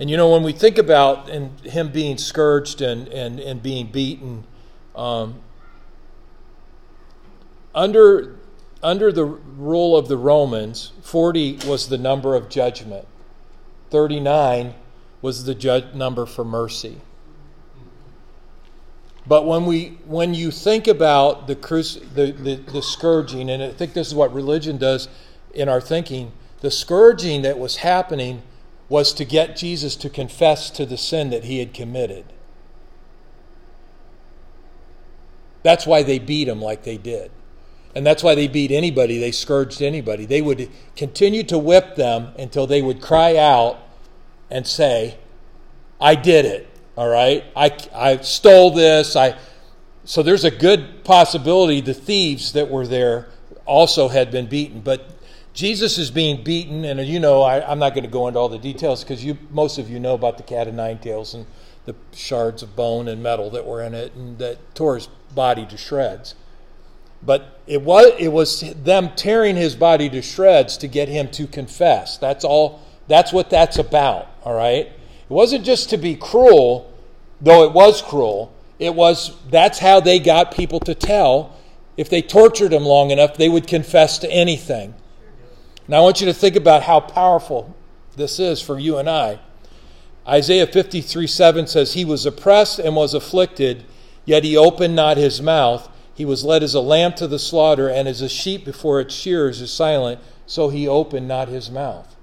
[0.00, 3.86] And you know, when we think about and him being scourged and and and being
[3.86, 4.44] beaten,
[4.94, 5.40] um,
[7.74, 8.36] under
[8.82, 13.06] under the rule of the Romans, 40 was the number of judgment,
[13.90, 14.74] 39
[15.20, 17.00] was the number for mercy.
[19.26, 23.72] But when, we, when you think about the, cruci- the, the, the scourging, and I
[23.72, 25.08] think this is what religion does
[25.52, 28.42] in our thinking, the scourging that was happening
[28.88, 32.24] was to get Jesus to confess to the sin that he had committed.
[35.62, 37.30] That's why they beat him like they did.
[37.94, 40.24] And that's why they beat anybody, they scourged anybody.
[40.24, 43.78] They would continue to whip them until they would cry out
[44.50, 45.18] and say,
[46.00, 46.68] I did it.
[46.96, 47.44] All right?
[47.56, 49.16] I, I stole this.
[49.16, 49.36] I
[50.08, 53.28] so there's a good possibility the thieves that were there
[53.66, 54.80] also had been beaten.
[54.80, 55.06] But
[55.58, 58.48] Jesus is being beaten, and you know, I, am not going to go into all
[58.48, 61.46] the details because you most of you know about the cat of nine tails and
[61.84, 65.66] the shards of bone and metal that were in it and that tore his body
[65.66, 66.36] to shreds.
[67.24, 71.48] But it was, it was them tearing his body to shreds to get him to
[71.48, 72.18] confess.
[72.18, 72.80] That's all.
[73.08, 74.86] That's what that's about, all right?
[74.86, 74.94] It
[75.28, 76.94] wasn't just to be cruel,
[77.40, 78.54] though it was cruel.
[78.78, 81.56] It was that's how they got people to tell
[81.96, 84.94] if they tortured him long enough, they would confess to anything.
[85.88, 87.74] Now, I want you to think about how powerful
[88.14, 89.40] this is for you and I.
[90.26, 93.84] Isaiah 53 7 says, He was oppressed and was afflicted,
[94.26, 95.88] yet he opened not his mouth.
[96.14, 99.14] He was led as a lamb to the slaughter, and as a sheep before its
[99.14, 102.16] shearers is silent, so he opened not his mouth.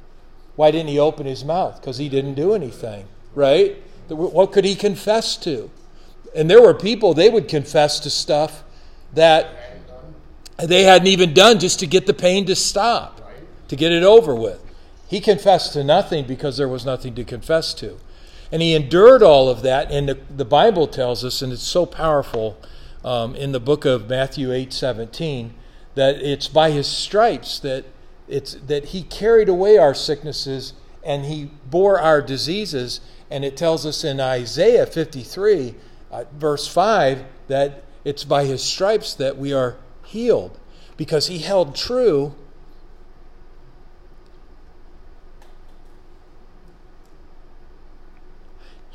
[0.55, 1.79] Why didn't he open his mouth?
[1.79, 3.81] Because he didn't do anything, right?
[4.09, 5.71] What could he confess to?
[6.35, 8.63] And there were people, they would confess to stuff
[9.13, 9.49] that
[10.57, 13.14] they hadn't even done just to get the pain to stop,
[13.67, 14.61] to get it over with.
[15.07, 17.97] He confessed to nothing because there was nothing to confess to.
[18.51, 21.85] And he endured all of that, and the, the Bible tells us, and it's so
[21.85, 22.57] powerful
[23.03, 25.53] um, in the book of Matthew 8 17,
[25.95, 27.85] that it's by his stripes that,
[28.27, 30.73] it's, that he carried away our sicknesses
[31.03, 32.99] and he bore our diseases.
[33.29, 35.75] And it tells us in Isaiah 53,
[36.11, 40.59] uh, verse 5, that it's by his stripes that we are healed
[40.97, 42.35] because he held true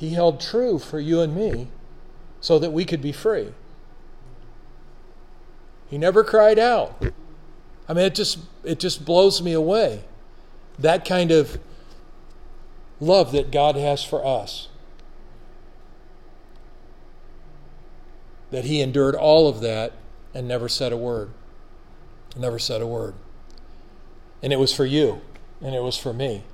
[0.00, 1.68] he held true for you and me
[2.40, 3.52] so that we could be free.
[5.90, 7.04] He never cried out.
[7.86, 10.04] I mean it just it just blows me away.
[10.78, 11.58] That kind of
[12.98, 14.68] love that God has for us.
[18.50, 19.92] That he endured all of that
[20.32, 21.28] and never said a word.
[22.38, 23.12] Never said a word.
[24.42, 25.20] And it was for you,
[25.60, 26.44] and it was for me.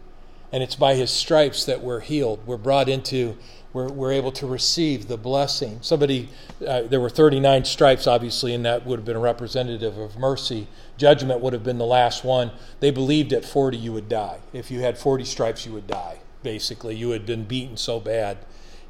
[0.52, 2.40] And it's by his stripes that we're healed.
[2.46, 3.37] We're brought into,
[3.72, 5.78] we're, we're able to receive the blessing.
[5.82, 6.28] Somebody,
[6.66, 10.68] uh, there were 39 stripes, obviously, and that would have been a representative of mercy.
[10.96, 12.52] Judgment would have been the last one.
[12.80, 14.38] They believed at 40 you would die.
[14.52, 16.94] If you had 40 stripes, you would die, basically.
[16.94, 18.38] You had been beaten so bad.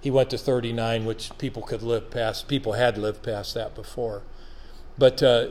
[0.00, 4.22] He went to 39, which people could live past, people had lived past that before.
[4.98, 5.48] But uh,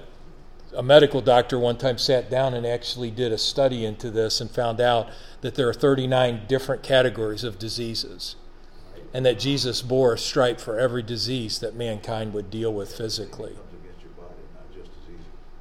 [0.77, 4.49] a medical doctor one time sat down and actually did a study into this and
[4.49, 5.09] found out
[5.41, 8.35] that there are 39 different categories of diseases
[9.13, 13.55] and that Jesus bore a stripe for every disease that mankind would deal with physically.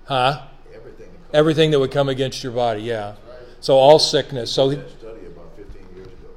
[0.07, 0.43] Huh?
[0.75, 1.09] Everything.
[1.33, 3.15] Everything that would come against your body, yeah.
[3.61, 4.51] So all sickness.
[4.51, 6.29] So he, That study about 15 years ago.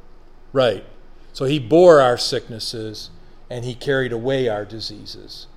[0.54, 0.86] right.
[1.34, 3.10] So he bore our sicknesses
[3.50, 5.48] and he carried away our diseases.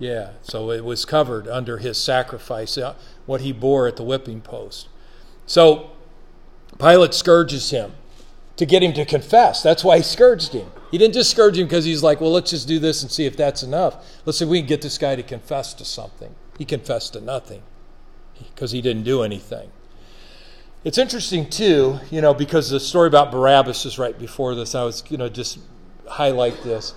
[0.00, 2.94] Yeah, so it was covered under his sacrifice, uh,
[3.26, 4.88] what he bore at the whipping post.
[5.44, 5.90] So
[6.78, 7.92] Pilate scourges him
[8.56, 9.62] to get him to confess.
[9.62, 10.72] That's why he scourged him.
[10.90, 13.26] He didn't just scourge him because he's like, well, let's just do this and see
[13.26, 14.20] if that's enough.
[14.24, 16.34] Let's see if we can get this guy to confess to something.
[16.56, 17.62] He confessed to nothing
[18.54, 19.70] because he didn't do anything.
[20.82, 24.74] It's interesting too, you know, because the story about Barabbas is right before this.
[24.74, 25.58] I was, you know, just
[26.08, 26.94] highlight this.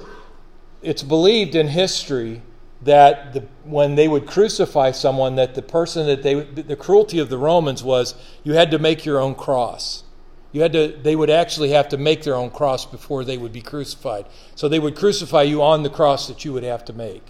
[0.82, 2.42] It's believed in history
[2.84, 7.30] that the, when they would crucify someone, that the person that they, the cruelty of
[7.30, 10.04] the Romans was you had to make your own cross.
[10.52, 13.54] You had to, they would actually have to make their own cross before they would
[13.54, 14.26] be crucified.
[14.56, 17.24] So they would crucify you on the cross that you would have to make.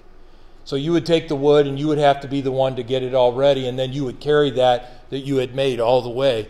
[0.66, 2.84] So you would take the wood and you would have to be the one to
[2.84, 6.02] get it all ready, and then you would carry that that you had made all
[6.02, 6.50] the way.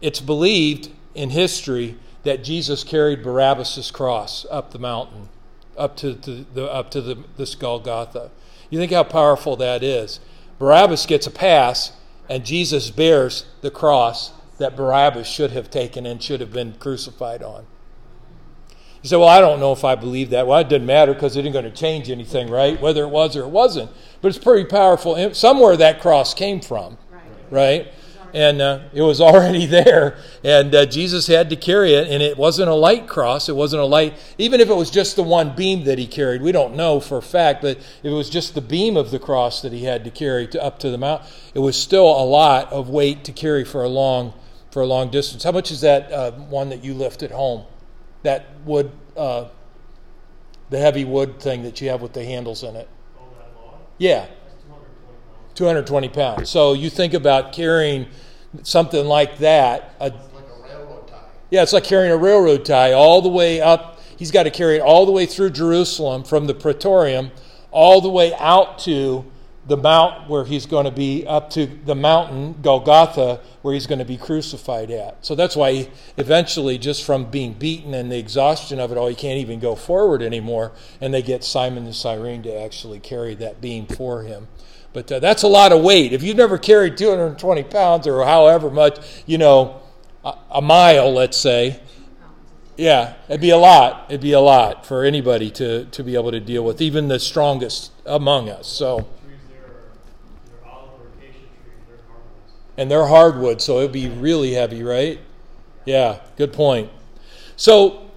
[0.00, 5.28] It's believed in history that Jesus carried Barabbas' cross up the mountain,
[5.76, 8.30] up to the, the up to the this Golgotha.
[8.70, 10.20] You think how powerful that is.
[10.58, 11.92] Barabbas gets a pass,
[12.28, 17.42] and Jesus bears the cross that Barabbas should have taken and should have been crucified
[17.42, 17.66] on.
[19.02, 20.46] You say, well, I don't know if I believe that.
[20.46, 22.80] Well, it didn't matter because it isn't going to change anything, right?
[22.80, 23.90] Whether it was or it wasn't.
[24.22, 25.34] But it's pretty powerful.
[25.34, 27.22] Somewhere that cross came from, Right.
[27.50, 27.92] right?
[28.34, 30.18] And uh, it was already there.
[30.42, 32.08] And uh, Jesus had to carry it.
[32.08, 33.48] And it wasn't a light cross.
[33.48, 36.42] It wasn't a light, even if it was just the one beam that he carried.
[36.42, 39.18] We don't know for a fact, but if it was just the beam of the
[39.18, 41.22] cross that he had to carry to, up to the mount,
[41.54, 44.34] it was still a lot of weight to carry for a long,
[44.70, 45.44] for a long distance.
[45.44, 47.64] How much is that uh, one that you lift at home?
[48.24, 49.46] That wood, uh,
[50.70, 52.88] the heavy wood thing that you have with the handles in it.
[53.18, 53.22] Oh,
[53.98, 55.20] Yeah, that's two hundred and twenty
[55.54, 56.36] 220 pounds.
[56.36, 56.50] pounds.
[56.50, 58.06] So you think about carrying
[58.62, 59.94] something like that.
[60.00, 61.28] A, It's like a railroad tie.
[61.50, 64.00] yeah, it's like carrying a railroad tie all the way up.
[64.16, 67.30] He's got to carry it all the way through Jerusalem from the Praetorium
[67.70, 69.24] all the way out to
[69.66, 73.98] the mount where he's going to be up to the mountain Golgotha where he's going
[73.98, 75.24] to be crucified at.
[75.24, 79.08] So that's why he, eventually just from being beaten and the exhaustion of it all
[79.08, 83.34] he can't even go forward anymore and they get Simon the Cyrene to actually carry
[83.36, 84.48] that beam for him.
[84.94, 86.12] But uh, that's a lot of weight.
[86.12, 89.82] If you've never carried 220 pounds or however much, you know,
[90.24, 91.80] a, a mile, let's say,
[92.76, 94.06] yeah, it'd be a lot.
[94.08, 97.18] It'd be a lot for anybody to, to be able to deal with, even the
[97.18, 98.68] strongest among us.
[98.68, 99.04] So, are
[102.78, 105.18] And they're hardwood, so it'd be really heavy, right?
[105.84, 106.90] Yeah, good point.
[107.56, 108.10] So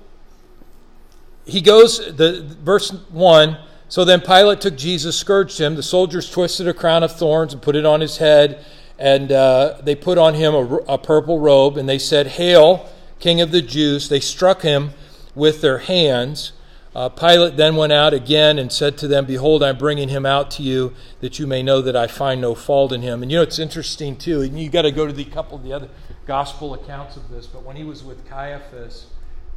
[1.45, 3.57] he goes, the verse 1
[3.89, 5.75] So then Pilate took Jesus, scourged him.
[5.75, 8.65] The soldiers twisted a crown of thorns and put it on his head,
[8.99, 13.41] and uh, they put on him a, a purple robe, and they said, Hail, King
[13.41, 14.09] of the Jews.
[14.09, 14.91] They struck him
[15.35, 16.51] with their hands.
[16.95, 20.49] Uh, Pilate then went out again and said to them, Behold, I'm bringing him out
[20.51, 23.21] to you, that you may know that I find no fault in him.
[23.21, 24.41] And you know, it's interesting too.
[24.41, 25.89] And you got to go to the couple of the other
[26.25, 27.45] gospel accounts of this.
[27.45, 29.05] But when he was with Caiaphas,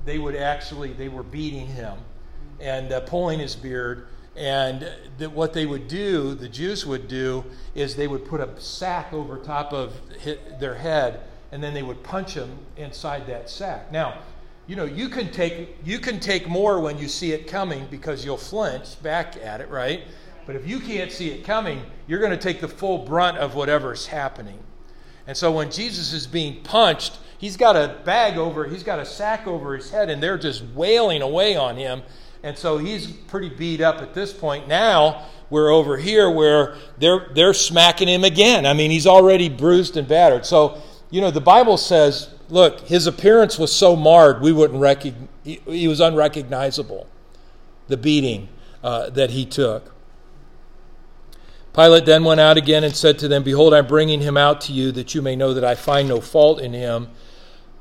[0.04, 1.98] they would actually they were beating him
[2.60, 4.06] and uh, pulling his beard.
[4.36, 8.60] And that what they would do, the Jews would do, is they would put a
[8.60, 10.00] sack over top of
[10.58, 11.20] their head,
[11.52, 13.90] and then they would punch him inside that sack.
[13.90, 14.18] Now
[14.70, 18.24] you know you can take you can take more when you see it coming because
[18.24, 20.04] you'll flinch back at it right
[20.46, 23.56] but if you can't see it coming you're going to take the full brunt of
[23.56, 24.60] whatever's happening
[25.26, 29.04] and so when jesus is being punched he's got a bag over he's got a
[29.04, 32.00] sack over his head and they're just wailing away on him
[32.42, 37.28] and so he's pretty beat up at this point now we're over here where they're
[37.34, 40.80] they're smacking him again i mean he's already bruised and battered so
[41.10, 45.60] you know the bible says look, his appearance was so marred, we wouldn't recognize, he,
[45.66, 47.06] he was unrecognizable,
[47.88, 48.48] the beating
[48.82, 49.94] uh, that he took.
[51.72, 54.72] Pilate then went out again and said to them, Behold, I'm bringing him out to
[54.72, 57.08] you, that you may know that I find no fault in him.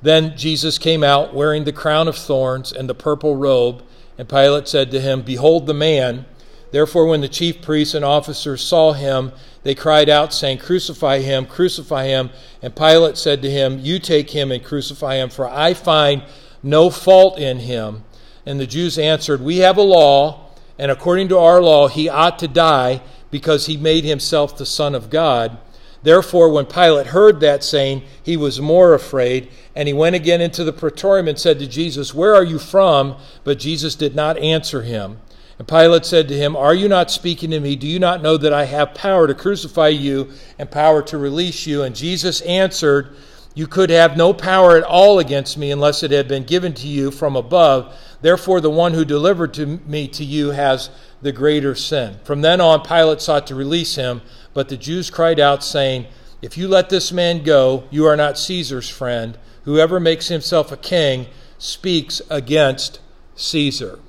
[0.01, 3.84] Then Jesus came out, wearing the crown of thorns and the purple robe.
[4.20, 6.26] And Pilate said to him, Behold the man.
[6.72, 9.32] Therefore, when the chief priests and officers saw him,
[9.63, 12.30] they cried out, saying, Crucify him, crucify him.
[12.61, 16.24] And Pilate said to him, You take him and crucify him, for I find
[16.61, 18.03] no fault in him.
[18.45, 22.39] And the Jews answered, We have a law, and according to our law, he ought
[22.39, 23.01] to die
[23.32, 25.57] because he made himself the Son of God.
[26.02, 30.64] Therefore, when Pilate heard that saying, he was more afraid, and he went again into
[30.64, 33.18] the praetorium and said to Jesus, Where are you from?
[33.43, 35.20] But Jesus did not answer him.
[35.58, 37.76] And Pilate said to him, Are you not speaking to me?
[37.76, 41.68] Do you not know that I have power to crucify you and power to release
[41.68, 41.84] you?
[41.84, 43.14] And Jesus answered,
[43.56, 46.88] You could have no power at all against me unless it had been given to
[46.88, 47.93] you from above.
[48.22, 50.89] Therefore, the one who delivered to me to you has
[51.22, 52.20] the greater sin.
[52.24, 54.22] From then on, Pilate sought to release him,
[54.54, 56.08] but the Jews cried out, saying,
[56.41, 59.38] If you let this man go, you are not Caesar's friend.
[59.64, 61.28] Whoever makes himself a king
[61.58, 63.00] speaks against
[63.36, 64.00] Caesar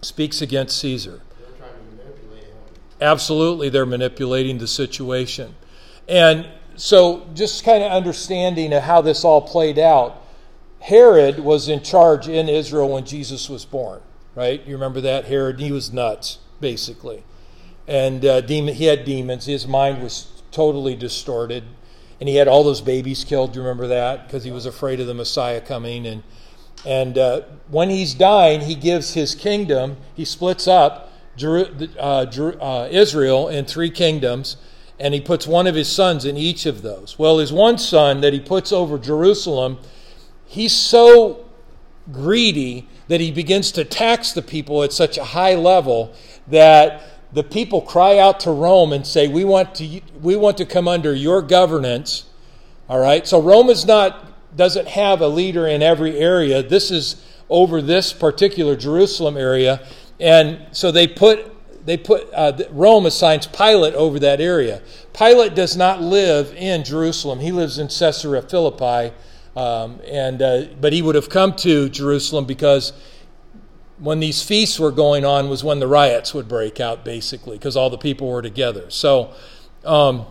[0.00, 1.20] speaks against Caesar.
[3.00, 5.54] Absolutely, they're manipulating the situation.
[6.08, 10.22] And so, just kind of understanding of how this all played out,
[10.80, 14.00] Herod was in charge in Israel when Jesus was born,
[14.34, 14.64] right?
[14.66, 15.26] You remember that?
[15.26, 17.24] Herod, he was nuts, basically.
[17.88, 19.46] And uh, demon, he had demons.
[19.46, 21.64] His mind was totally distorted.
[22.20, 23.52] And he had all those babies killed.
[23.52, 24.26] Do you remember that?
[24.26, 26.06] Because he was afraid of the Messiah coming.
[26.06, 26.22] And
[26.86, 32.26] and uh, when he's dying, he gives his kingdom, he splits up Jeru- uh,
[32.60, 34.56] uh, Israel in three kingdoms,
[34.98, 37.18] and he puts one of his sons in each of those.
[37.18, 39.78] Well, his one son that he puts over Jerusalem,
[40.46, 41.46] he's so
[42.12, 46.14] greedy that he begins to tax the people at such a high level
[46.46, 47.02] that
[47.38, 50.88] the people cry out to Rome and say, "We want to, we want to come
[50.88, 52.24] under your governance."
[52.88, 53.24] All right.
[53.28, 56.64] So Rome is not doesn't have a leader in every area.
[56.64, 59.86] This is over this particular Jerusalem area,
[60.18, 61.54] and so they put
[61.86, 64.82] they put uh, Rome assigns Pilate over that area.
[65.16, 69.14] Pilate does not live in Jerusalem; he lives in Caesarea Philippi,
[69.54, 72.92] um, and uh, but he would have come to Jerusalem because
[73.98, 77.76] when these feasts were going on was when the riots would break out, basically, because
[77.76, 78.90] all the people were together.
[78.90, 79.32] So.
[79.84, 80.26] Um,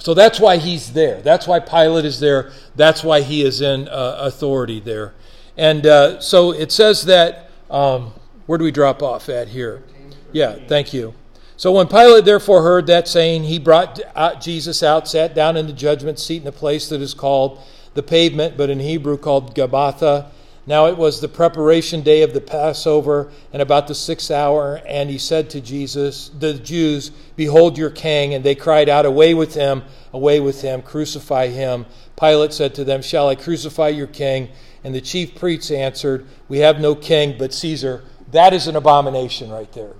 [0.00, 1.22] so that's why he's there.
[1.22, 2.50] That's why Pilate is there.
[2.74, 5.14] That's why he is in uh, authority there.
[5.56, 8.12] And uh, so it says that, um,
[8.46, 9.84] where do we drop off at here?
[10.32, 11.14] Yeah, thank you.
[11.56, 14.00] So when Pilate therefore heard that saying, he brought
[14.40, 17.60] Jesus out, sat down in the judgment seat in a place that is called
[17.94, 20.26] the pavement, but in Hebrew called Gabbatha,
[20.66, 25.10] now it was the preparation day of the Passover, and about the sixth hour, and
[25.10, 28.32] he said to Jesus, the Jews, Behold your king.
[28.32, 31.84] And they cried out, Away with him, away with him, crucify him.
[32.18, 34.48] Pilate said to them, Shall I crucify your king?
[34.82, 38.04] And the chief priests answered, We have no king but Caesar.
[38.30, 39.92] That is an abomination right there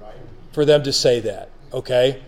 [0.52, 2.22] for them to say that, okay?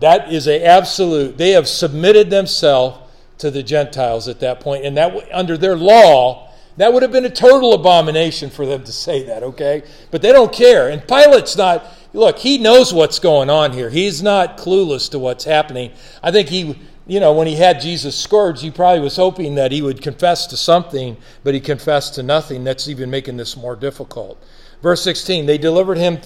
[0.00, 1.38] That is a absolute.
[1.38, 2.98] They have submitted themselves
[3.38, 6.45] to the Gentiles at that point, and that under their law,
[6.76, 9.82] that would have been a total abomination for them to say that, okay?
[10.10, 10.88] But they don't care.
[10.88, 13.88] And Pilate's not, look, he knows what's going on here.
[13.88, 15.92] He's not clueless to what's happening.
[16.22, 19.72] I think he, you know, when he had Jesus scourged, he probably was hoping that
[19.72, 22.64] he would confess to something, but he confessed to nothing.
[22.64, 24.42] That's even making this more difficult.
[24.82, 26.18] Verse 16, they delivered him,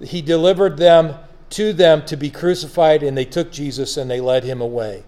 [0.00, 1.14] he delivered them
[1.50, 5.04] to them to be crucified, and they took Jesus and they led him away.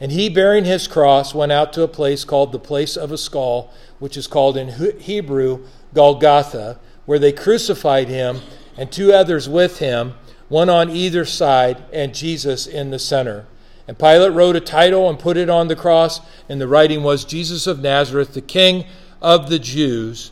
[0.00, 3.18] And he, bearing his cross, went out to a place called the place of a
[3.18, 4.68] skull, which is called in
[4.98, 8.40] Hebrew Golgotha, where they crucified him
[8.76, 10.14] and two others with him,
[10.48, 13.46] one on either side, and Jesus in the center.
[13.88, 17.24] And Pilate wrote a title and put it on the cross, and the writing was
[17.24, 18.84] Jesus of Nazareth, the King
[19.22, 20.30] of the Jews.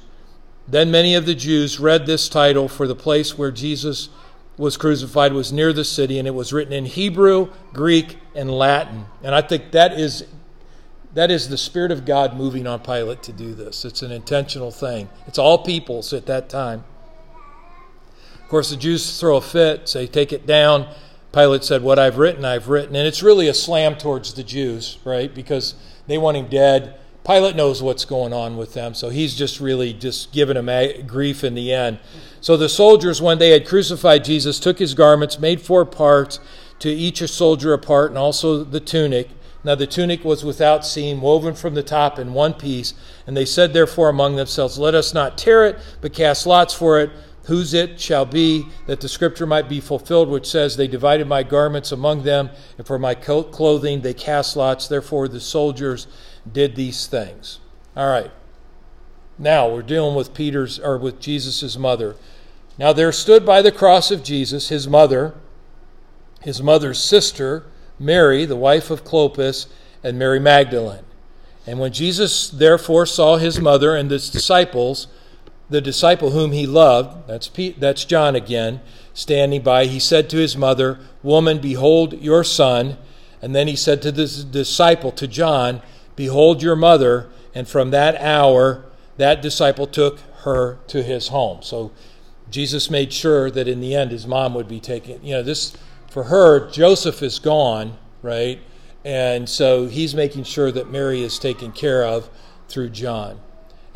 [0.68, 4.08] Then many of the Jews read this title, for the place where Jesus
[4.56, 9.06] was crucified was near the city, and it was written in Hebrew, Greek, and Latin.
[9.22, 10.24] And I think that is
[11.14, 13.84] that is the Spirit of God moving on Pilate to do this.
[13.84, 15.08] It's an intentional thing.
[15.26, 16.84] It's all peoples at that time.
[18.42, 20.88] Of course, the Jews throw a fit, say, take it down.
[21.32, 22.94] Pilate said, What I've written, I've written.
[22.96, 25.32] And it's really a slam towards the Jews, right?
[25.34, 25.74] Because
[26.06, 26.96] they want him dead.
[27.24, 31.42] Pilate knows what's going on with them, so he's just really just giving them grief
[31.42, 31.98] in the end.
[32.42, 36.38] So the soldiers, when they had crucified Jesus, took his garments, made four parts,
[36.84, 39.30] to each a soldier apart, and also the tunic.
[39.64, 42.92] Now the tunic was without seam, woven from the top in one piece.
[43.26, 47.00] And they said therefore among themselves, Let us not tear it, but cast lots for
[47.00, 47.10] it
[47.44, 51.42] whose it shall be, that the scripture might be fulfilled, which says, They divided my
[51.42, 54.88] garments among them, and for my clothing they cast lots.
[54.88, 56.06] Therefore the soldiers
[56.50, 57.60] did these things.
[57.96, 58.30] All right.
[59.38, 62.16] Now we're dealing with Peter's or with Jesus' mother.
[62.78, 65.34] Now there stood by the cross of Jesus his mother,
[66.44, 67.64] his mother's sister,
[67.98, 69.66] Mary, the wife of Clopas,
[70.02, 71.04] and Mary Magdalene.
[71.66, 75.08] And when Jesus therefore saw his mother and the disciples,
[75.70, 78.80] the disciple whom he loved, that's, that's John again,
[79.14, 82.98] standing by, he said to his mother, Woman, behold your son.
[83.40, 85.80] And then he said to the disciple, to John,
[86.16, 87.30] Behold your mother.
[87.54, 88.84] And from that hour,
[89.16, 91.62] that disciple took her to his home.
[91.62, 91.92] So
[92.50, 95.24] Jesus made sure that in the end his mom would be taken.
[95.24, 95.74] You know, this,
[96.14, 98.60] for her, Joseph is gone, right?
[99.04, 102.30] And so he's making sure that Mary is taken care of
[102.68, 103.40] through John.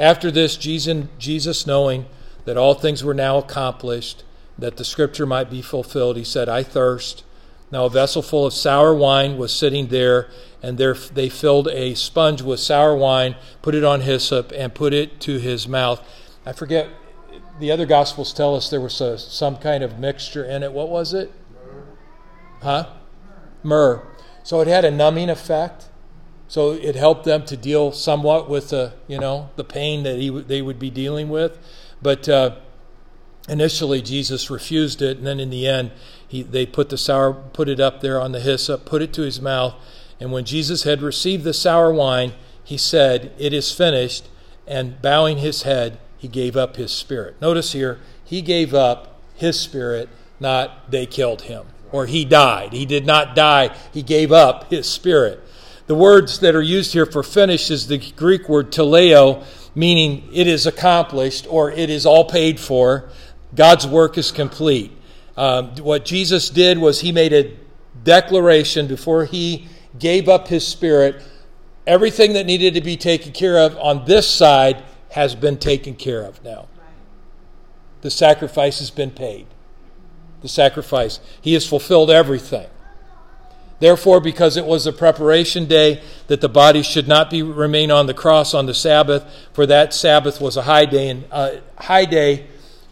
[0.00, 2.06] After this, Jesus, knowing
[2.44, 4.24] that all things were now accomplished,
[4.58, 7.22] that the scripture might be fulfilled, he said, I thirst.
[7.70, 10.28] Now a vessel full of sour wine was sitting there,
[10.60, 14.92] and there they filled a sponge with sour wine, put it on hyssop, and put
[14.92, 16.02] it to his mouth.
[16.44, 16.88] I forget,
[17.60, 20.72] the other gospels tell us there was a, some kind of mixture in it.
[20.72, 21.32] What was it?
[22.62, 22.88] Huh?
[23.62, 24.02] Myrrh.
[24.42, 25.88] So it had a numbing effect.
[26.48, 30.30] So it helped them to deal somewhat with the, you know, the pain that he,
[30.30, 31.58] they would be dealing with.
[32.00, 32.56] But uh,
[33.48, 35.90] initially, Jesus refused it, and then in the end,
[36.26, 39.22] he, they put the sour, put it up there on the hyssop, put it to
[39.22, 39.74] his mouth,
[40.18, 42.32] and when Jesus had received the sour wine,
[42.64, 44.28] he said, "It is finished."
[44.66, 47.40] And bowing his head, he gave up his spirit.
[47.40, 52.72] Notice here, he gave up his spirit, not they killed him or he died.
[52.72, 53.74] He did not die.
[53.92, 55.42] He gave up his spirit.
[55.86, 60.46] The words that are used here for finished is the Greek word teleo, meaning it
[60.46, 63.08] is accomplished or it is all paid for.
[63.54, 64.92] God's work is complete.
[65.36, 67.56] Um, what Jesus did was he made a
[68.04, 69.68] declaration before he
[69.98, 71.22] gave up his spirit.
[71.86, 76.22] Everything that needed to be taken care of on this side has been taken care
[76.22, 76.66] of now.
[78.02, 79.46] The sacrifice has been paid.
[80.40, 81.20] The sacrifice.
[81.40, 82.68] He has fulfilled everything.
[83.80, 88.06] Therefore, because it was a preparation day, that the body should not be remain on
[88.06, 91.08] the cross on the Sabbath, for that Sabbath was a high day.
[91.08, 92.46] And uh, high day.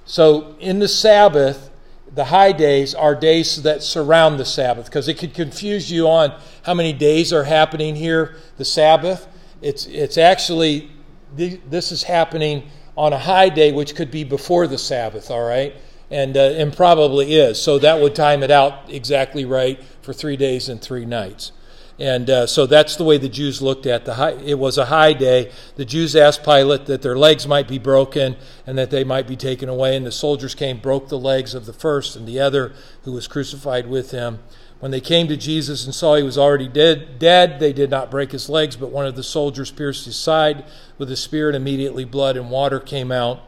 [0.04, 1.70] So in the Sabbath,
[2.14, 6.32] the high days are days that surround the Sabbath, because it could confuse you on
[6.62, 8.36] how many days are happening here.
[8.56, 9.26] The Sabbath.
[9.62, 10.90] It's it's actually
[11.34, 15.30] this is happening on a high day, which could be before the Sabbath.
[15.30, 15.74] All right
[16.10, 17.60] and, uh, and probably is.
[17.60, 21.52] So that would time it out exactly right for three days and three nights.
[21.98, 24.32] And uh, so that's the way the Jews looked at the high.
[24.32, 25.50] It was a high day.
[25.76, 28.36] The Jews asked Pilate that their legs might be broken
[28.66, 29.96] and that they might be taken away.
[29.96, 33.26] And the soldiers came, broke the legs of the first and the other who was
[33.26, 34.40] crucified with him.
[34.78, 38.10] When they came to Jesus and saw he was already dead, dead, they did not
[38.10, 40.66] break his legs, but one of the soldiers pierced his side
[40.98, 43.40] with a spear, and immediately blood and water came out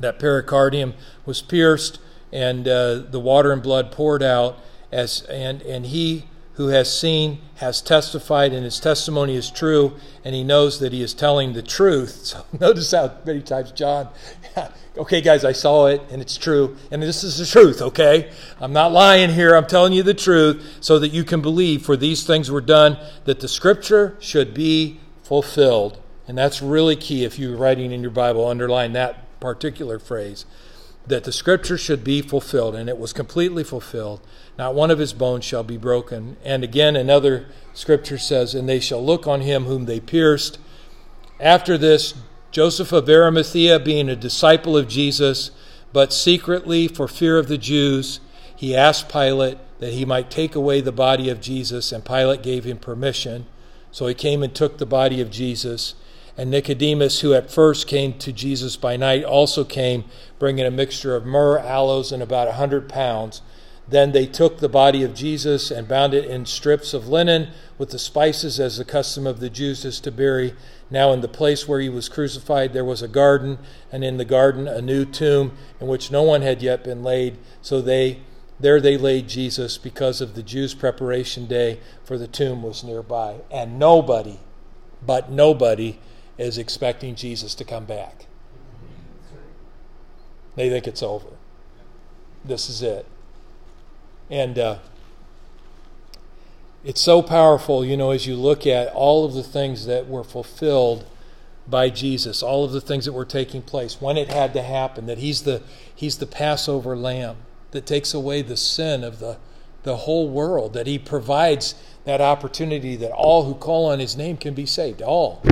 [0.00, 0.94] that pericardium
[1.26, 1.98] was pierced
[2.32, 4.58] and uh, the water and blood poured out
[4.92, 6.24] as and and he
[6.58, 9.94] who has seen has testified, and his testimony is true,
[10.24, 12.18] and he knows that he is telling the truth.
[12.24, 14.08] So notice how many times John,
[14.98, 18.32] okay, guys, I saw it, and it's true, and this is the truth, okay?
[18.60, 21.96] I'm not lying here, I'm telling you the truth, so that you can believe, for
[21.96, 26.02] these things were done, that the scripture should be fulfilled.
[26.26, 30.44] And that's really key if you're writing in your Bible, underline that particular phrase
[31.08, 34.20] that the scripture should be fulfilled, and it was completely fulfilled.
[34.58, 36.36] Not one of his bones shall be broken.
[36.44, 40.58] And again, another scripture says, And they shall look on him whom they pierced.
[41.40, 42.14] After this,
[42.50, 45.50] Joseph of Arimathea, being a disciple of Jesus,
[45.92, 48.20] but secretly for fear of the Jews,
[48.54, 52.64] he asked Pilate that he might take away the body of Jesus, and Pilate gave
[52.64, 53.46] him permission.
[53.92, 55.94] So he came and took the body of Jesus.
[56.38, 60.04] And Nicodemus, who at first came to Jesus by night, also came,
[60.38, 63.42] bringing a mixture of myrrh, aloes, and about a hundred pounds.
[63.88, 67.90] Then they took the body of Jesus and bound it in strips of linen with
[67.90, 70.54] the spices, as the custom of the Jews is to bury.
[70.90, 73.58] Now, in the place where he was crucified, there was a garden,
[73.90, 77.36] and in the garden a new tomb in which no one had yet been laid.
[77.62, 78.20] So they
[78.60, 83.40] there they laid Jesus because of the Jews' preparation day, for the tomb was nearby.
[83.50, 84.38] And nobody,
[85.04, 85.98] but nobody,
[86.38, 88.26] is expecting Jesus to come back.
[90.54, 91.28] They think it's over.
[92.44, 93.06] This is it.
[94.30, 94.78] And uh,
[96.84, 100.24] it's so powerful, you know, as you look at all of the things that were
[100.24, 101.04] fulfilled
[101.66, 105.06] by Jesus, all of the things that were taking place, when it had to happen,
[105.06, 105.62] that He's the,
[105.94, 107.36] he's the Passover lamb
[107.72, 109.36] that takes away the sin of the,
[109.82, 111.74] the whole world, that He provides
[112.04, 115.02] that opportunity that all who call on His name can be saved.
[115.02, 115.42] All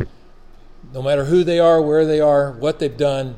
[0.93, 3.37] no matter who they are, where they are, what they've done,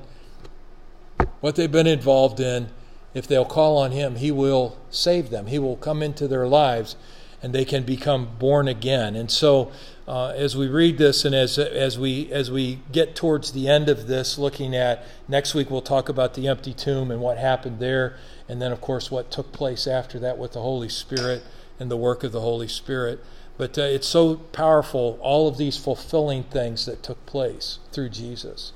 [1.41, 2.69] what they've been involved in,
[3.15, 5.47] if they'll call on Him, He will save them.
[5.47, 6.97] He will come into their lives
[7.43, 9.15] and they can become born again.
[9.15, 9.71] And so,
[10.07, 13.89] uh, as we read this and as, as, we, as we get towards the end
[13.89, 17.79] of this, looking at next week, we'll talk about the empty tomb and what happened
[17.79, 18.17] there.
[18.49, 21.45] And then, of course, what took place after that with the Holy Spirit
[21.79, 23.23] and the work of the Holy Spirit.
[23.59, 28.73] But uh, it's so powerful, all of these fulfilling things that took place through Jesus.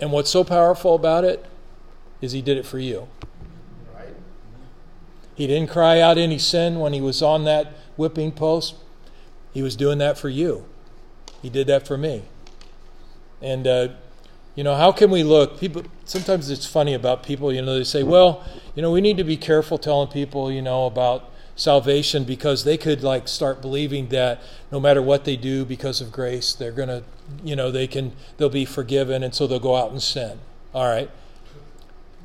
[0.00, 1.44] And what's so powerful about it
[2.22, 3.08] is he did it for you.
[5.34, 8.74] He didn't cry out any sin when he was on that whipping post.
[9.52, 10.66] He was doing that for you.
[11.42, 12.24] He did that for me.
[13.40, 13.88] And, uh,
[14.54, 15.58] you know, how can we look?
[15.58, 18.44] People sometimes it's funny about people, you know, they say, well,
[18.74, 21.29] you know, we need to be careful telling people, you know, about
[21.60, 24.40] salvation because they could like start believing that
[24.72, 27.02] no matter what they do because of grace they're going to
[27.44, 30.38] you know they can they'll be forgiven and so they'll go out and sin.
[30.72, 31.10] All right?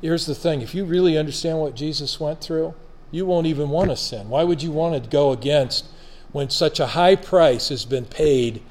[0.00, 0.62] Here's the thing.
[0.62, 2.74] If you really understand what jesus went through
[3.10, 4.30] you won't even want to sin.
[4.30, 5.86] Why would you want to go against
[6.32, 8.62] when such a high price has been paid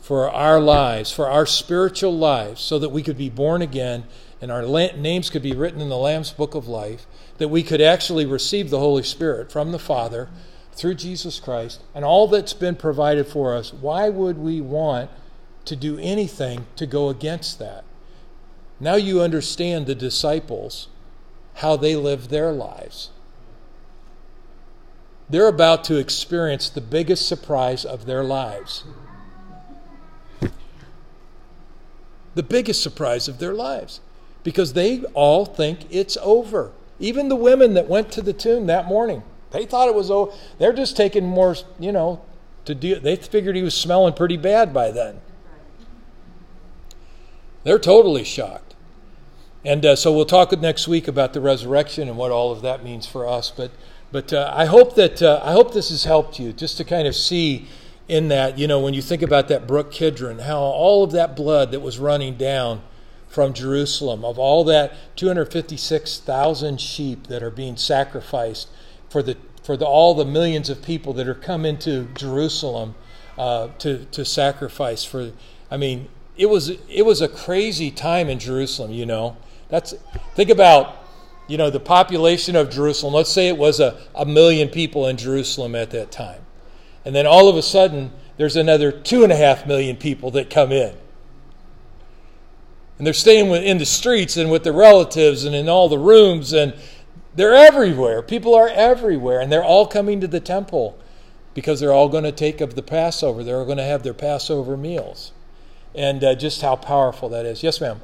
[0.00, 4.04] for our lives for our spiritual lives so that we could be born again
[4.40, 4.62] and our
[4.96, 7.06] names could be written in the lamb's book of life
[7.38, 10.28] that we could actually receive the Holy Spirit from the Father
[10.72, 15.10] through Jesus Christ and all that's been provided for us, why would we want
[15.64, 17.84] to do anything to go against that?
[18.78, 20.88] Now you understand the disciples,
[21.54, 23.10] how they live their lives.
[25.28, 28.84] They're about to experience the biggest surprise of their lives.
[32.34, 34.00] The biggest surprise of their lives.
[34.44, 36.70] Because they all think it's over.
[36.98, 40.32] Even the women that went to the tomb that morning, they thought it was oh,
[40.58, 42.22] they're just taking more, you know,
[42.64, 42.98] to do.
[42.98, 45.20] They figured he was smelling pretty bad by then.
[47.64, 48.74] They're totally shocked.
[49.64, 52.84] And uh, so we'll talk next week about the resurrection and what all of that
[52.84, 53.50] means for us.
[53.50, 53.72] But
[54.12, 57.08] but uh, I hope that uh, I hope this has helped you just to kind
[57.08, 57.66] of see
[58.08, 61.34] in that you know when you think about that brook Kidron, how all of that
[61.34, 62.82] blood that was running down
[63.36, 68.70] from Jerusalem, of all that 256,000 sheep that are being sacrificed
[69.10, 72.94] for, the, for the, all the millions of people that are come into Jerusalem
[73.36, 75.32] uh, to, to sacrifice for,
[75.70, 76.08] I mean,
[76.38, 79.36] it was, it was a crazy time in Jerusalem, you know.
[79.68, 79.92] That's,
[80.34, 80.96] think about,
[81.46, 83.12] you know, the population of Jerusalem.
[83.12, 86.40] Let's say it was a, a million people in Jerusalem at that time.
[87.04, 90.48] And then all of a sudden, there's another two and a half million people that
[90.48, 90.96] come in.
[92.98, 96.52] And they're staying in the streets and with their relatives and in all the rooms,
[96.52, 96.74] and
[97.34, 98.22] they're everywhere.
[98.22, 100.98] People are everywhere, and they're all coming to the temple
[101.52, 103.44] because they're all going to take of the Passover.
[103.44, 105.32] They're going to have their Passover meals.
[105.94, 107.62] And uh, just how powerful that is.
[107.62, 108.00] Yes, ma'am.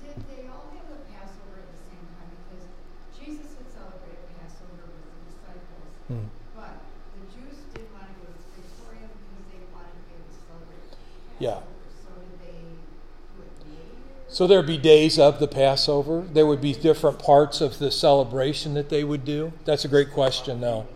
[0.00, 2.32] Did they all have the Passover at the same time?
[2.48, 2.64] Because
[3.12, 6.24] Jesus had celebrated Passover with the disciples,
[6.56, 6.80] but
[7.20, 10.24] the Jews didn't want to go to the Praetorium because they wanted to be able
[10.24, 10.88] to celebrate
[11.36, 11.60] Yeah.
[11.60, 11.76] Passover.
[12.00, 14.00] So did they do it later?
[14.34, 16.22] So there'd be days of the Passover.
[16.22, 19.52] There would be different parts of the celebration that they would do.
[19.64, 20.88] That's a great question, though.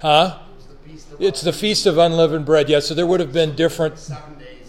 [0.00, 0.38] Huh?
[1.20, 2.70] It's the Feast of Unleavened Bread.
[2.70, 4.08] Yeah, so there would have been different.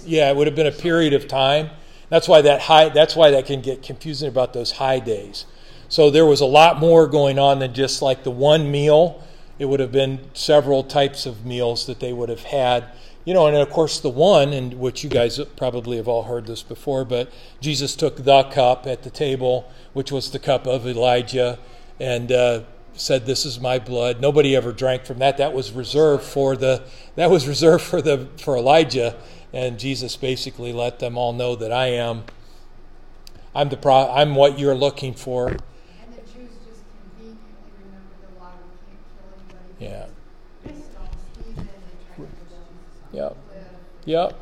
[0.05, 1.70] Yeah, it would have been a period of time.
[2.09, 2.89] That's why that high.
[2.89, 5.45] That's why that can get confusing about those high days.
[5.88, 9.24] So there was a lot more going on than just like the one meal.
[9.59, 12.84] It would have been several types of meals that they would have had.
[13.26, 16.47] You know, and of course the one, and which you guys probably have all heard
[16.47, 20.88] this before, but Jesus took the cup at the table, which was the cup of
[20.88, 21.59] Elijah,
[21.99, 22.61] and uh,
[22.93, 25.38] said, "This is my blood." Nobody ever drank from that.
[25.38, 26.84] That was reserved for the.
[27.15, 29.15] That was reserved for the for Elijah
[29.53, 32.24] and Jesus basically let them all know that I am
[33.55, 35.47] I'm the pro, I'm what you're looking for.
[35.49, 35.59] And
[44.10, 44.36] Yep.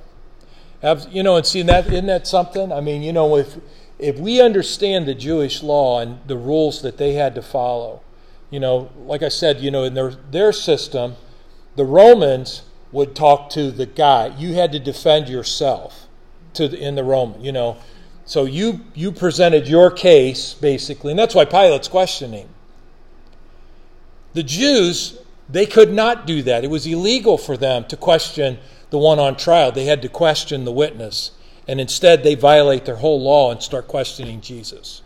[1.11, 2.71] You know, and see that isn't that something?
[2.71, 3.57] I mean, you know, if
[3.99, 8.01] if we understand the Jewish law and the rules that they had to follow,
[8.49, 11.15] you know, like I said, you know, in their their system,
[11.75, 12.61] the Romans
[12.93, 14.27] would talk to the guy.
[14.37, 16.07] You had to defend yourself
[16.53, 17.75] to the, in the Roman, you know.
[18.25, 22.47] So you you presented your case basically, and that's why Pilate's questioning.
[24.33, 25.17] The Jews,
[25.49, 26.63] they could not do that.
[26.63, 28.59] It was illegal for them to question
[28.89, 29.71] the one on trial.
[29.71, 31.31] They had to question the witness.
[31.67, 35.01] And instead, they violate their whole law and start questioning Jesus.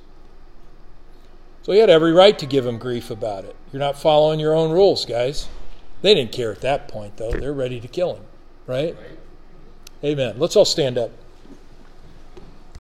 [1.64, 3.56] So he had every right to give him grief about it.
[3.72, 5.48] You're not following your own rules, guys.
[6.02, 7.32] They didn't care at that point, though.
[7.32, 8.24] They're ready to kill him,
[8.66, 8.96] right?
[10.04, 10.40] Amen.
[10.40, 11.12] Let's all stand up.